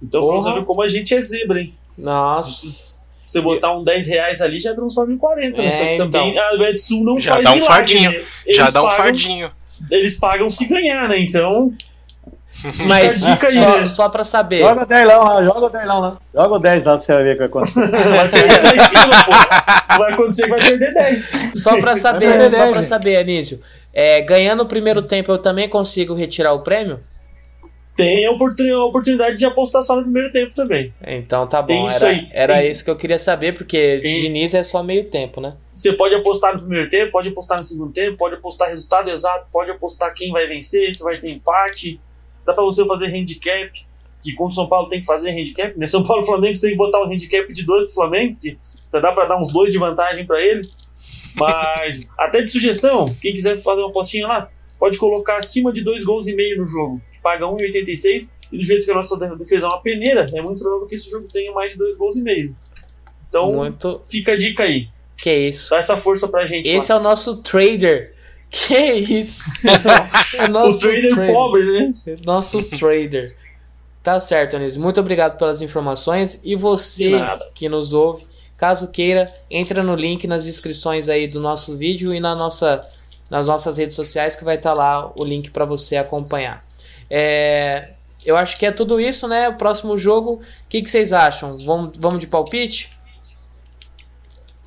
[0.02, 0.54] Então Porra.
[0.54, 1.74] ver como a gente é zebra, hein?
[1.98, 2.99] Nossa.
[3.22, 5.68] Você botar um 10 reais ali, já transforma em 40, né?
[5.68, 8.10] É, Só que também a BetSul não Já faz dá um milagre, fardinho.
[8.10, 8.22] né?
[8.46, 9.50] Eles Já dá um pagam- fardinho.
[9.90, 11.18] Eles pagam se ganhar, né?
[11.18, 11.72] Então,
[12.86, 13.88] Mas dica aí, só, né?
[13.88, 14.60] só pra saber.
[14.60, 16.18] Joga 10 lá, lá, joga 10 lá, lá.
[16.34, 17.88] Joga o 10 lá pra você ver o que vai acontecer.
[18.10, 19.98] vai perder 10 quilos, pô.
[19.98, 21.32] Vai acontecer que vai perder 10.
[21.56, 23.60] Só pra saber, só pra saber, Anísio.
[23.92, 27.00] É, ganhando o primeiro tempo, eu também consigo retirar o prêmio?
[27.96, 30.92] Tem a oportun- a oportunidade de apostar só no primeiro tempo também.
[31.06, 31.84] Então tá bom.
[31.86, 35.04] isso Era, era Tem- isso que eu queria saber, porque Tem- Diniz é só meio
[35.04, 35.54] tempo, né?
[35.74, 39.46] Você pode apostar no primeiro tempo, pode apostar no segundo tempo, pode apostar resultado exato,
[39.52, 42.00] pode apostar quem vai vencer, se vai ter empate.
[42.46, 43.70] Dá pra você fazer handicap,
[44.22, 45.86] que quando o São Paulo tem que fazer handicap, né?
[45.86, 48.56] São Paulo e Flamengo você tem que botar um handicap de dois pro Flamengo, que
[48.92, 50.74] já dá pra dar uns dois de vantagem pra eles.
[51.36, 56.02] Mas, até de sugestão, quem quiser fazer uma apostinha lá, pode colocar acima de dois
[56.02, 57.00] gols e meio no jogo.
[57.22, 60.86] Paga 1,86 e do jeito que a nossa defesa é uma peneira, é muito provável
[60.86, 62.56] que esse jogo tenha mais de dois gols e meio.
[63.28, 64.02] Então, Muito.
[64.08, 64.88] fica a dica aí.
[65.16, 65.70] Que isso?
[65.70, 66.68] Dá essa força pra gente.
[66.68, 66.98] Esse lá.
[66.98, 68.14] é o nosso trader.
[68.50, 69.44] Que isso?
[70.38, 71.94] É o nosso trader pobre, né?
[72.26, 73.36] Nosso trader.
[74.02, 74.80] Tá certo, Anísio.
[74.80, 76.40] Muito obrigado pelas informações.
[76.42, 77.12] E você
[77.54, 82.18] que nos ouve, caso queira, entra no link nas descrições aí do nosso vídeo e
[82.18, 82.80] na nossa,
[83.30, 86.64] nas nossas redes sociais que vai estar lá o link para você acompanhar.
[87.10, 87.94] É,
[88.24, 89.48] eu acho que é tudo isso, né?
[89.48, 91.56] O próximo jogo, o que, que vocês acham?
[91.64, 92.90] Vamos, vamos de palpite?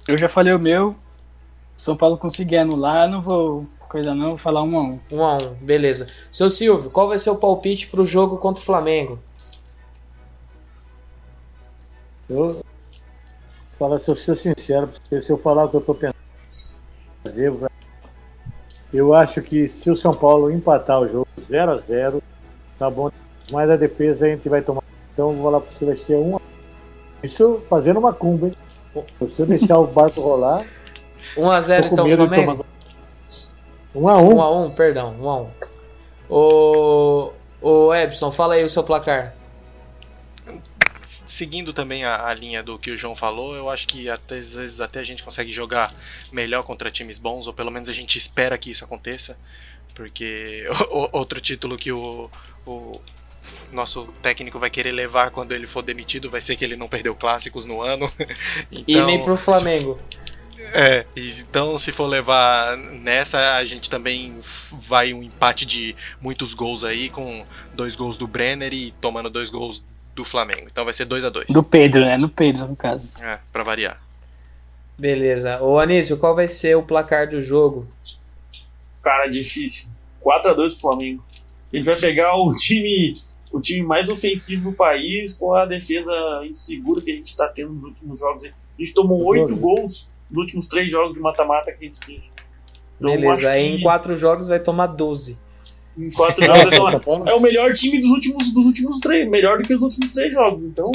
[0.08, 0.96] Eu já falei o meu.
[1.78, 5.00] São Paulo conseguir anular, eu não vou coisa não, vou falar um a um.
[5.12, 6.08] Um a um, beleza.
[6.32, 9.20] Seu Silvio, qual vai ser o palpite pro jogo contra o Flamengo?
[12.28, 12.66] Eu
[13.78, 16.16] falo, se eu ser sincero, você, se eu falar o que eu tô pensando,
[17.24, 17.54] fazer,
[18.91, 22.24] eu acho que se o São Paulo empatar o jogo 0 a 0
[22.84, 23.10] tá bom.
[23.52, 24.84] Mas a defesa a gente vai tomar.
[25.14, 26.42] Então eu vou falar pra você, vai ser um a
[27.24, 28.54] Isso fazendo uma cumba, hein?
[29.20, 30.66] Se você deixar o barco rolar,
[31.38, 32.66] 1 a 0 tô com então medo de Flamengo?
[32.66, 32.74] tomar.
[33.96, 35.50] 1 a 1 1 a 1, perdão, 1 a 1.
[36.30, 37.32] O
[37.62, 39.34] o Ebson, fala aí o seu placar.
[41.26, 44.54] Seguindo também a, a linha do que o João falou, eu acho que até, às
[44.54, 45.94] vezes até a gente consegue jogar
[46.32, 49.38] melhor contra times bons, ou pelo menos a gente espera que isso aconteça.
[49.96, 52.30] Porque o- outro título que o,
[52.66, 52.99] o
[53.72, 57.16] nosso técnico vai querer levar quando ele for demitido vai ser que ele não perdeu
[57.16, 58.11] clássicos no ano.
[58.72, 59.99] E Então, nem pro Flamengo.
[60.74, 64.39] é, e então se for levar nessa, a gente também
[64.88, 69.49] vai um empate de muitos gols aí, com dois gols do Brenner e tomando dois
[69.49, 69.84] gols
[70.16, 70.68] do Flamengo.
[70.72, 72.18] Então vai ser 2 a 2 Do Pedro, né?
[72.22, 73.09] No Pedro, no caso.
[73.20, 73.99] É, pra variar.
[74.97, 75.59] Beleza.
[75.59, 77.88] Ô Anísio, qual vai ser o placar do jogo?
[79.01, 79.89] Cara, difícil.
[80.24, 81.26] 4x2 pro Flamengo.
[81.74, 83.14] A gente vai pegar o time,
[83.52, 86.12] o time mais ofensivo do país com a defesa
[86.48, 88.44] insegura que a gente tá tendo nos últimos jogos.
[88.46, 88.48] A
[88.78, 92.32] gente tomou oito gols nos últimos três jogos de mata-mata que a gente teve.
[92.98, 95.38] Então, Beleza, aí que em quatro jogos vai tomar 12.
[95.98, 99.28] em quatro jogos vai tomar- Paulo- é o melhor time dos últimos, dos últimos três,
[99.30, 100.64] melhor do que os últimos três jogos.
[100.64, 100.92] Então,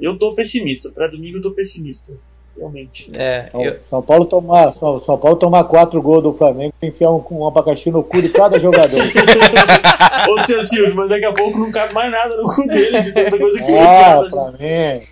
[0.00, 0.90] eu tô pessimista.
[0.90, 2.12] Pra domingo eu tô pessimista.
[2.56, 3.10] Realmente.
[3.14, 6.86] É, São, eu- São Paulo tomar, São, São Paulo tomar quatro gols do Flamengo e
[6.86, 9.00] enfiar um, um abacaxi no cu de cada jogador.
[10.28, 13.12] Ô, seu Silvio, mas daqui a pouco não cabe mais nada no cu dele de
[13.12, 14.28] tanta coisa que ah, enfiada.
[14.28, 15.02] pra mim.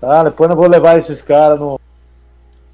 [0.00, 1.80] Tá, depois eu vou levar esses caras no,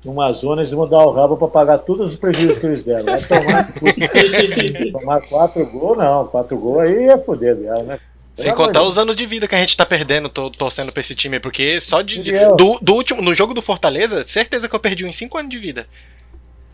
[0.04, 3.04] numa zona, eles vão dar o rabo pra pagar todos os prejuízos que eles deram.
[3.04, 3.72] Vai tomar,
[4.92, 6.26] tomar quatro gols, não.
[6.26, 7.98] Quatro gols aí é foder, né?
[8.34, 11.14] Sem contar os anos de vida que a gente tá perdendo to- torcendo pra esse
[11.14, 14.80] time, porque só de, de- do, do último no jogo do Fortaleza, certeza que eu
[14.80, 15.86] perdi uns 5 anos de vida.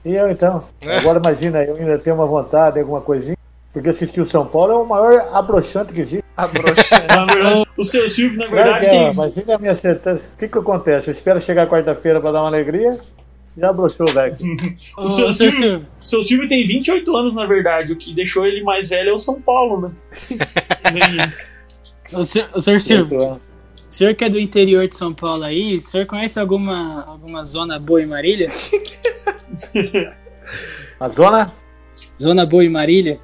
[0.05, 0.65] E eu então?
[0.81, 0.99] É.
[0.99, 3.37] Agora imagina, eu ainda tenho uma vontade, alguma coisinha.
[3.73, 6.25] Porque assistir o São Paulo é o maior abrochante que existe.
[6.37, 6.99] a broxa.
[7.07, 9.13] Na verdade, o seu Silvio, na Claro verdade, que é, tem.
[9.13, 10.21] Imagina a minha certeza.
[10.35, 11.09] O que que acontece?
[11.09, 12.97] Eu espero chegar quarta-feira pra dar uma alegria.
[13.59, 14.33] Já abrochou, velho.
[14.99, 17.93] O seu seu Silvio- seu Silvio tem 28 anos, na verdade.
[17.93, 19.95] O que deixou ele mais velho é o São Paulo, né?
[22.13, 23.39] O senhor, o senhor Silvio, o
[23.91, 27.79] senhor que é do interior de São Paulo aí, o senhor conhece alguma, alguma zona
[27.79, 28.49] boa em Marília?
[30.99, 31.53] A zona?
[32.21, 33.21] Zona boa em Marília?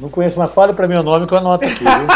[0.00, 2.06] Não conheço, mas fale pra mim o nome que eu anoto aqui, viu?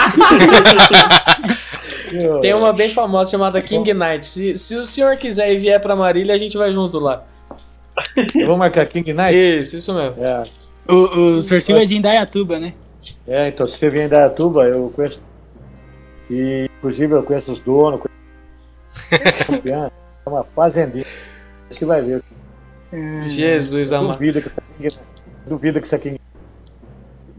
[2.41, 4.27] Tem uma bem famosa chamada King Knight.
[4.27, 7.25] Se, se o senhor quiser e vier pra Marília, a gente vai junto lá.
[8.35, 9.35] Eu vou marcar King Knight?
[9.35, 10.17] Isso, isso mesmo.
[10.23, 10.45] É,
[10.89, 12.75] O, o é de Indaiatuba, né?
[13.27, 15.21] é, então se você vier em Dayatuba, eu conheço.
[16.31, 18.11] E, inclusive, eu conheço os donos, conheço.
[20.27, 21.05] É uma fazendinha.
[21.71, 22.23] Você vai ver.
[23.27, 24.13] Jesus amado.
[24.13, 26.20] Duvida que essa King que essa King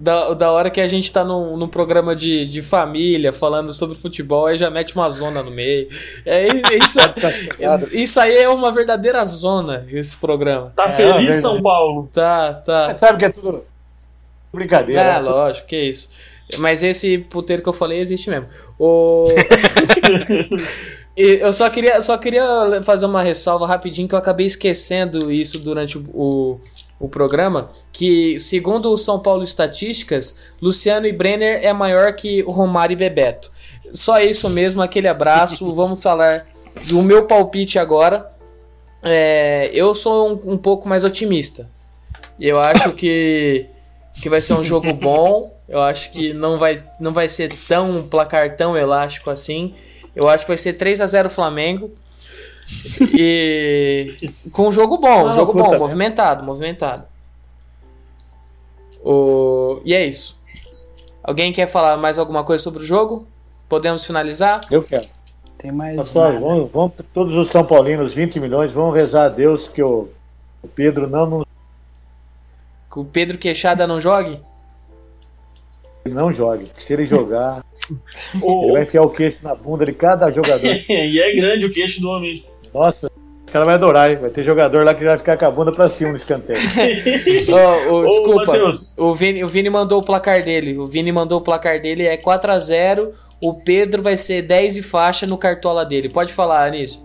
[0.01, 3.95] Da, da hora que a gente tá num, num programa de, de família, falando sobre
[3.95, 5.87] futebol, aí já mete uma zona no meio.
[6.25, 6.99] É, isso,
[7.93, 10.73] isso aí é uma verdadeira zona, esse programa.
[10.75, 11.33] Tá É, feliz, verdade.
[11.33, 12.09] São Paulo?
[12.11, 12.97] Tá, tá.
[12.97, 13.63] Sabe que é tudo
[14.51, 15.01] brincadeira.
[15.01, 15.19] É, né?
[15.19, 16.09] lógico, que isso.
[16.57, 18.47] Mas esse puteiro que eu falei existe mesmo.
[18.79, 19.25] O...
[21.15, 22.43] E eu só queria, só queria
[22.85, 26.59] fazer uma ressalva rapidinho que eu acabei esquecendo isso durante o,
[27.01, 27.69] o, programa.
[27.91, 32.97] Que, segundo o São Paulo Estatísticas, Luciano e Brenner é maior que o Romário e
[32.97, 33.51] Bebeto.
[33.91, 35.71] Só isso mesmo, aquele abraço.
[35.75, 36.47] Vamos falar
[36.87, 38.31] do meu palpite agora.
[39.03, 41.69] É, eu sou um, um pouco mais otimista.
[42.39, 43.65] Eu acho que,
[44.21, 45.51] que vai ser um jogo bom.
[45.67, 49.75] Eu acho que não vai, não vai ser tão um placar tão elástico assim.
[50.15, 51.91] Eu acho que vai ser 3 a 0 Flamengo.
[53.13, 54.09] E
[54.51, 57.03] com um jogo bom, Ah, jogo puta bom, movimentado, movimentado.
[59.03, 59.81] O...
[59.83, 60.39] E é isso.
[61.23, 63.27] Alguém quer falar mais alguma coisa sobre o jogo?
[63.69, 64.61] Podemos finalizar?
[64.69, 65.07] Eu quero.
[65.57, 65.95] Tem mais.
[65.95, 70.09] Pessoal, vamos, vamos, todos os São Paulinos, 20 milhões, vamos rezar a Deus que o,
[70.61, 71.45] o Pedro não, não,
[72.91, 74.39] Que o Pedro Queixada não jogue?
[76.03, 76.71] não jogue.
[76.79, 77.63] Se ele jogar,
[78.33, 80.65] ele vai enfiar o queixo na bunda de cada jogador.
[80.89, 82.43] e é grande o queixo do homem.
[82.73, 84.17] Nossa, o cara vai adorar, hein?
[84.17, 86.57] Vai ter jogador lá que vai ficar com a bunda pra cima no escanteio.
[87.89, 88.53] Ô, Ô, desculpa,
[88.97, 90.77] o Vini, o Vini mandou o placar dele.
[90.77, 94.77] O Vini mandou o placar dele, é 4 a 0 O Pedro vai ser 10
[94.77, 96.07] e faixa no cartola dele.
[96.07, 97.01] Pode falar, Anísio.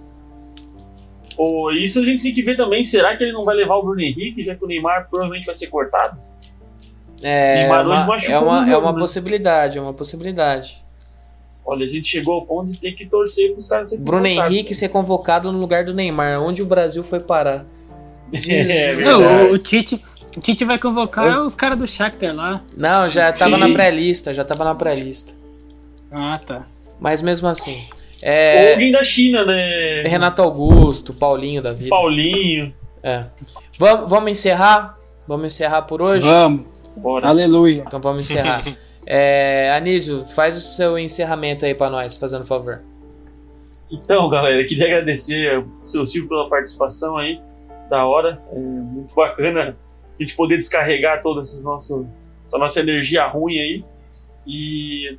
[1.36, 2.84] Ô, isso a gente tem que ver também.
[2.84, 5.54] Será que ele não vai levar o Bruno Henrique, já que o Neymar provavelmente vai
[5.54, 6.16] ser cortado?
[7.22, 8.98] É Neymar hoje uma, machucou é uma, é jogo, uma né?
[8.98, 10.76] possibilidade, é uma possibilidade.
[11.66, 14.52] Olha, a gente chegou ao ponto de ter que torcer pros caras serem Bruno convocados.
[14.52, 16.40] Henrique ser convocado no lugar do Neymar.
[16.40, 17.66] Onde o Brasil foi parar?
[18.48, 20.02] É, Não, o, o Tite,
[20.36, 22.62] o Tite vai convocar os caras do Shakhtar lá.
[22.76, 23.60] Não, já tava Sim.
[23.60, 25.32] na pré-lista, já tava na pré-lista.
[26.10, 26.66] Ah, tá.
[27.00, 27.84] Mas mesmo assim.
[27.92, 30.02] Ou É, alguém da China, né?
[30.06, 31.90] Renato Augusto, Paulinho da vida.
[31.90, 32.74] Paulinho.
[33.02, 33.24] É.
[33.78, 34.88] Vamos, vamos encerrar?
[35.28, 36.26] Vamos encerrar por hoje?
[36.26, 36.66] Vamos.
[36.96, 37.28] Bora.
[37.28, 37.84] Aleluia.
[37.86, 38.64] Então vamos encerrar.
[39.06, 42.82] é, Anísio, faz o seu encerramento aí pra nós, fazendo favor.
[43.90, 47.40] Então, galera, queria agradecer o seu Silvio pela participação aí.
[47.88, 48.42] Da hora.
[48.52, 49.76] É muito bacana
[50.18, 52.04] a gente poder descarregar toda essa nossa,
[52.44, 53.84] essa nossa energia ruim aí.
[54.44, 55.16] E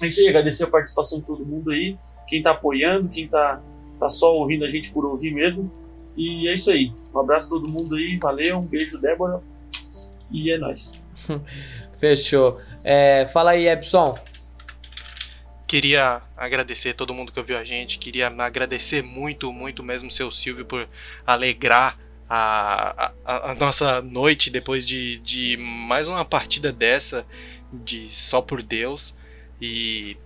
[0.00, 1.96] a gente agradecer a participação de todo mundo aí,
[2.28, 3.62] quem tá apoiando, quem tá,
[3.98, 5.70] tá só ouvindo a gente por ouvir mesmo.
[6.14, 6.92] E é isso aí.
[7.14, 9.40] Um abraço a todo mundo aí, valeu, um beijo, Débora.
[10.30, 11.00] E é nóis.
[11.98, 12.58] Fechou.
[12.84, 14.18] É, fala aí, Epson.
[15.66, 17.98] Queria agradecer todo mundo que ouviu a gente.
[17.98, 20.86] Queria agradecer muito, muito mesmo seu Silvio por
[21.26, 27.26] alegrar a, a, a nossa noite depois de, de mais uma partida dessa
[27.72, 29.14] de só por Deus.
[29.60, 30.16] E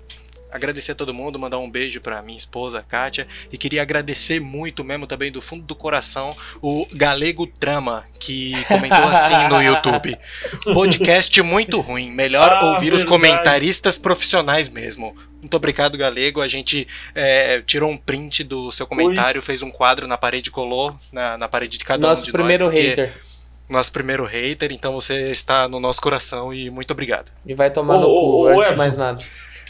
[0.51, 4.83] agradecer a todo mundo, mandar um beijo para minha esposa, Kátia, e queria agradecer muito
[4.85, 10.17] mesmo também do fundo do coração o Galego Trama, que comentou assim no YouTube.
[10.73, 13.07] Podcast muito ruim, melhor Ah, ouvir os verdade.
[13.09, 15.17] comentaristas profissionais mesmo.
[15.41, 16.41] Muito obrigado, Galego.
[16.41, 20.99] A gente é, tirou um print do seu comentário, fez um quadro na parede, colou
[21.13, 22.75] na, na parede de cada um Nosso de primeiro nós.
[22.75, 23.23] porque- hater.
[23.69, 27.31] Nosso primeiro hater, então você está no nosso coração e muito obrigado.
[27.47, 29.19] E vai tomar Ô, no cu, ô, antes de mais nada.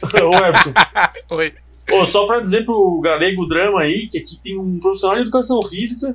[0.23, 0.73] Ô, Epson.
[1.31, 1.55] Oi.
[1.93, 5.63] Ô, só pra dizer pro Galego Drama aí que aqui tem um profissional de educação
[5.63, 6.15] física,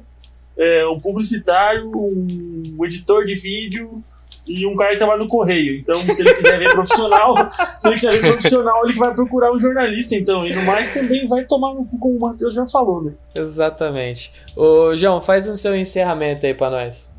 [0.58, 4.04] é, um publicitário, um editor de vídeo
[4.48, 5.78] e um cara que trabalha no correio.
[5.78, 7.36] Então, se ele quiser ver profissional,
[7.80, 10.46] se ele quiser ver profissional, ele vai procurar um jornalista, então.
[10.46, 13.14] E no mais também vai tomar no cu, como o Matheus já falou, né?
[13.36, 14.32] Exatamente.
[14.56, 17.12] Ô, João, faz o seu encerramento aí pra nós.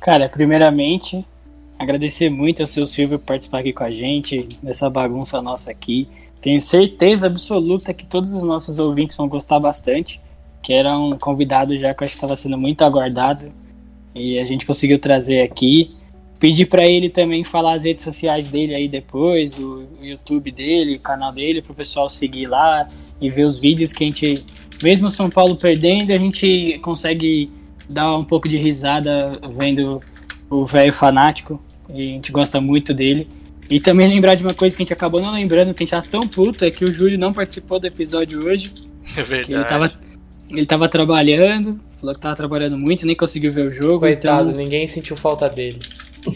[0.00, 1.24] Cara, primeiramente,
[1.78, 6.08] agradecer muito ao seu Silvio por participar aqui com a gente, dessa bagunça nossa aqui.
[6.40, 10.20] Tenho certeza absoluta que todos os nossos ouvintes vão gostar bastante,
[10.62, 13.52] que era um convidado já que eu acho que estava sendo muito aguardado
[14.14, 15.88] e a gente conseguiu trazer aqui.
[16.38, 20.96] Pedir para ele também falar as redes sociais dele aí depois, o o YouTube dele,
[20.96, 22.88] o canal dele, para o pessoal seguir lá
[23.20, 24.46] e ver os vídeos que a gente,
[24.82, 27.50] mesmo São Paulo perdendo, a gente consegue
[27.88, 30.00] dar um pouco de risada vendo
[30.48, 31.60] o velho fanático.
[31.92, 33.26] E a gente gosta muito dele.
[33.70, 35.90] E também lembrar de uma coisa que a gente acabou não lembrando, que a gente
[35.90, 38.72] tá tão puto, é que o Júlio não participou do episódio hoje.
[39.10, 39.68] É Que ele verdade.
[39.68, 39.92] tava,
[40.50, 44.00] ele tava trabalhando, falou que tava trabalhando muito, nem conseguiu ver o jogo.
[44.00, 45.80] Coitado, então, ninguém sentiu falta dele.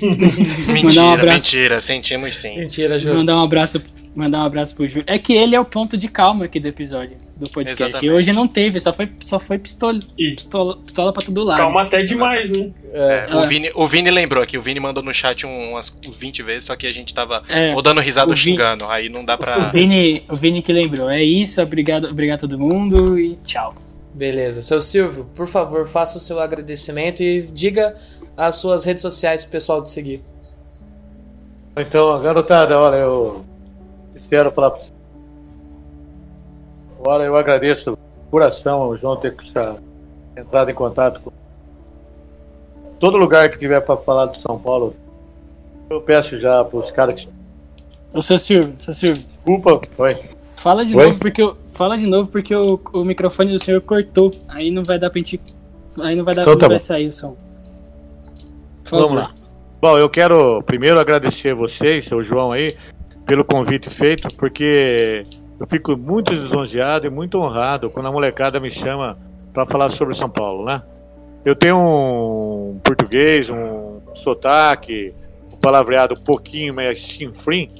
[0.68, 1.44] Mentira, Mandar um abraço.
[1.46, 2.58] mentira, sentimos sim.
[2.58, 3.16] Mentira, João.
[3.16, 3.82] mandar um abraço,
[4.14, 5.04] mandar um abraço pro Júlio.
[5.06, 7.82] É que ele é o ponto de calma aqui do episódio, do podcast.
[7.82, 8.06] Exatamente.
[8.06, 11.58] E hoje não teve, só foi, só foi pistola, pistola, pistola pra todo lado.
[11.58, 12.70] calma até demais, né?
[12.92, 15.94] É, É, o, Vini, o Vini lembrou aqui, o Vini mandou no chat um- umas
[16.18, 17.74] 20 vezes, só que a gente tava É.
[17.74, 19.70] ou dando risada O ou Vini- xingando, aí não dá O pra.
[19.70, 21.08] Vini, o Vini que lembrou.
[21.10, 23.74] É isso, obrigado, obrigado a todo mundo e tchau.
[24.14, 24.60] beleza.
[24.60, 27.96] Seu Silvio, por favor, faça o seu agradecimento e diga
[28.36, 30.22] as suas redes sociais pro pessoal te seguir.
[31.76, 33.44] Então, garotada, olha, eu
[34.32, 34.92] quero falar pra vocês.
[36.98, 39.36] Agora eu agradeço de coração o João ter
[40.34, 41.30] entrado em contato com
[42.98, 44.96] todo lugar que tiver para falar do São Paulo.
[45.90, 47.28] Eu peço já para os caras que
[48.14, 50.30] O seu Silvio, seu Silvio, desculpa, foi.
[50.56, 51.04] fala de Oi?
[51.08, 54.32] novo porque eu, fala de novo porque o, o microfone do senhor cortou.
[54.48, 55.42] Aí não vai dar pra gente,
[56.00, 57.36] aí não vai dar, Então não tá vai sair o som.
[58.88, 59.34] Vamos lá.
[59.82, 62.68] Bom, eu quero primeiro agradecer vocês, seu João aí,
[63.32, 65.24] pelo convite feito, porque
[65.58, 69.16] eu fico muito lisonjeado e muito honrado quando a molecada me chama
[69.54, 70.82] para falar sobre São Paulo, né?
[71.42, 75.14] Eu tenho um português, um sotaque,
[75.50, 77.70] um palavreado um pouquinho mais chinfrim,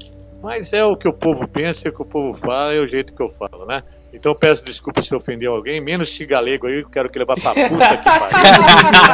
[0.43, 2.89] mas é o que o povo pensa, é o que o povo fala, é o
[2.89, 3.83] jeito que eu falo, né?
[4.13, 7.25] Então eu peço desculpa se ofendeu alguém, menos esse galego aí, eu quero que ele
[7.25, 8.33] vá pra puta que pariu.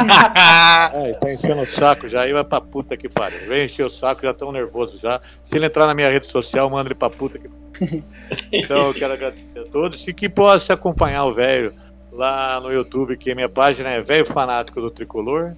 [0.91, 3.47] É, tá enchendo o saco já, aí vai pra puta que pariu.
[3.47, 5.21] Vem encher o saco, já tão nervoso já.
[5.43, 8.03] Se ele entrar na minha rede social, manda ele pra puta que pariu.
[8.51, 11.73] Então eu quero agradecer a todos e que possa acompanhar o velho
[12.11, 15.53] lá no YouTube, que minha página é Velho Fanático do Tricolor.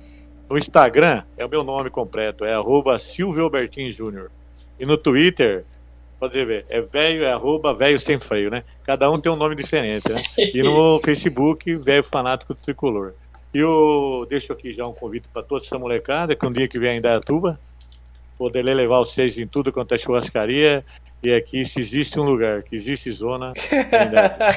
[0.50, 4.30] No Instagram é o meu nome completo, é arroba Silvio Albertin Júnior.
[4.80, 5.66] E no Twitter,
[6.22, 8.63] pode ver, é velho, é arroba velho sem freio, né?
[8.86, 10.15] Cada um tem um nome diferente, né?
[10.53, 13.13] E no Facebook, Velho Fanático do Tricolor.
[13.51, 16.78] E eu deixo aqui já um convite para toda essa molecada, que um dia que
[16.78, 17.59] vier em Dayatuba,
[18.38, 20.86] poder levar vocês em tudo quanto é churrascaria.
[21.24, 24.55] E aqui, se existe um lugar, que existe zona, é Indaiatuba.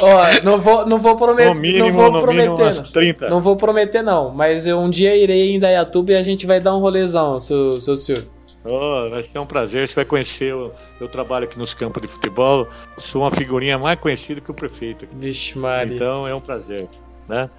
[0.00, 2.56] Ó, não vou, não vou prometer, no mínimo, não vou no prometer, não.
[2.56, 3.28] umas 30.
[3.30, 6.60] Não vou prometer não, mas eu um dia irei em Dayatuba e a gente vai
[6.60, 8.33] dar um rolezão, seu, seu Silvio.
[8.64, 12.08] Oh, vai ser um prazer, você vai conhecer o eu trabalho aqui nos campos de
[12.08, 15.04] futebol, sou uma figurinha mais conhecida que o prefeito.
[15.04, 15.14] aqui.
[15.16, 15.94] Vixe Maria.
[15.94, 16.88] Então é um prazer,
[17.28, 17.50] né?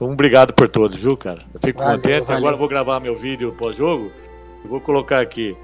[0.00, 1.38] Um obrigado por todos, viu, cara?
[1.52, 2.20] Eu fico Valeu, contente.
[2.24, 2.36] valeu.
[2.36, 4.10] Agora eu vou gravar meu vídeo pós-jogo.
[4.62, 5.56] Eu vou colocar aqui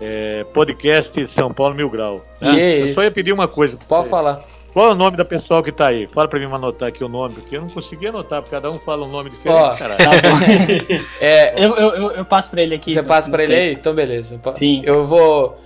[0.00, 2.24] é, podcast São Paulo Mil Grau.
[2.40, 2.80] né?
[2.80, 2.94] Eu isso.
[2.94, 3.76] só ia pedir uma coisa.
[3.88, 4.10] Pode você.
[4.10, 4.44] falar.
[4.72, 6.06] Qual é o nome da pessoa que tá aí?
[6.14, 8.78] Fala pra mim anotar aqui o nome, porque eu não consegui anotar, porque cada um
[8.78, 9.98] fala um nome diferente, Ó, caralho.
[9.98, 11.04] Tá bom.
[11.20, 12.90] É, eu, eu, eu, eu passo pra ele aqui.
[12.92, 13.60] você no- passa pra ele aí?
[13.60, 13.78] texto.
[13.80, 14.40] Então, beleza.
[14.54, 14.80] Sim.
[14.84, 15.60] Eu vou.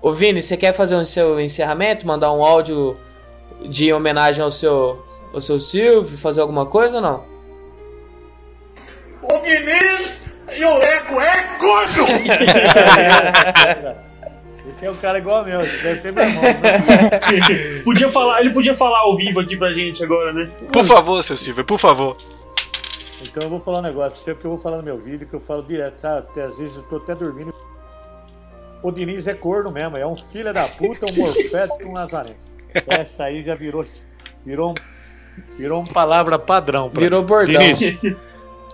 [0.00, 2.06] Ô, Vini, você quer fazer o seu encerramento?
[2.06, 2.96] Mandar um áudio
[3.68, 5.04] de homenagem ao seu,
[5.34, 6.16] ao seu Silvio?
[6.18, 7.24] Fazer alguma coisa ou não?
[9.22, 10.22] O Diniz
[10.56, 12.06] e o Leco é gordo!
[14.82, 16.42] É um cara igual meu, esse deve ser meu irmão.
[16.42, 17.80] né?
[17.84, 20.50] Podia falar, ele podia falar ao vivo aqui pra gente agora, né?
[20.72, 22.16] Por favor, seu Silvio, por favor.
[23.22, 25.26] Então eu vou falar um negócio pra você, porque eu vou falar no meu vídeo,
[25.26, 26.18] que eu falo direto, tá?
[26.18, 27.54] Até às vezes eu tô até dormindo.
[28.82, 32.36] O Diniz é corno mesmo, é um filho da puta, um morfete e um nazareno.
[32.86, 33.84] Essa aí já virou,
[34.44, 34.74] virou, um,
[35.56, 36.90] virou uma palavra padrão.
[36.90, 37.26] pra Virou mim.
[37.26, 37.58] bordão.
[37.62, 38.16] Diniz,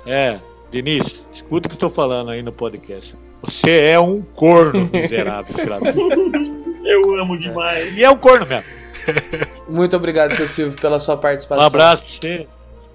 [0.04, 0.40] é,
[0.72, 3.14] Diniz, escuta o que eu tô falando aí no podcast.
[3.42, 5.54] Você é um corno miserável.
[6.84, 7.96] Eu amo demais.
[7.96, 8.64] E é um corno mesmo.
[9.68, 11.66] Muito obrigado, seu Silvio, pela sua Um participação.
[11.66, 12.46] abraço pra você.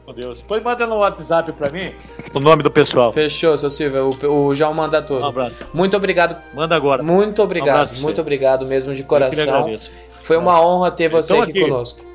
[0.06, 0.40] Meu Deus.
[0.42, 1.94] Depois manda no WhatsApp pra mim
[2.34, 3.12] o nome do pessoal.
[3.12, 4.18] Fechou, seu Silvio.
[4.24, 5.26] O, o João manda Um todo.
[5.26, 5.56] abraço.
[5.74, 7.04] Muito obrigado, Manda agora.
[7.04, 9.44] muito Um obrigado, pra muito obrigado mesmo de coração.
[9.66, 9.92] agradeço.
[10.24, 11.62] Foi uma honra ter você Então, aqui aqui.
[11.70, 12.10] conosco.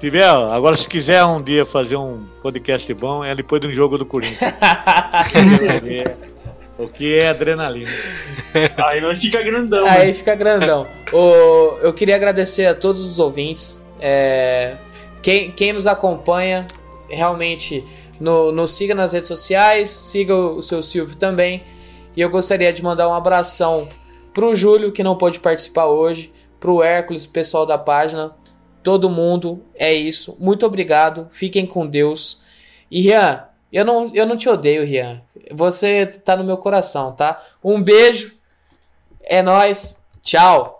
[0.00, 3.96] Tiver, agora se quiser um dia fazer um podcast bom, é depois de um jogo
[3.96, 4.40] do Corinthians.
[6.84, 7.90] O que é adrenalina.
[8.84, 9.90] Aí nós fica grandão, né?
[9.90, 10.86] Aí fica grandão.
[11.12, 13.82] O, eu queria agradecer a todos os ouvintes.
[14.00, 14.76] é,
[15.22, 16.66] quem, quem nos acompanha,
[17.08, 17.84] realmente
[18.18, 21.62] no, nos siga nas redes sociais, siga o, o seu Silvio também.
[22.16, 23.88] E eu gostaria de mandar um abração
[24.34, 28.34] pro Júlio, que não pôde participar hoje, pro Hércules, pessoal da página,
[28.82, 29.62] todo mundo.
[29.74, 30.36] É isso.
[30.38, 31.28] Muito obrigado.
[31.32, 32.42] Fiquem com Deus.
[32.90, 35.22] E Rian, eu não, eu não te odeio, Rian.
[35.50, 37.40] Você tá no meu coração, tá?
[37.62, 38.36] Um beijo.
[39.22, 40.04] É nóis.
[40.22, 40.78] Tchau.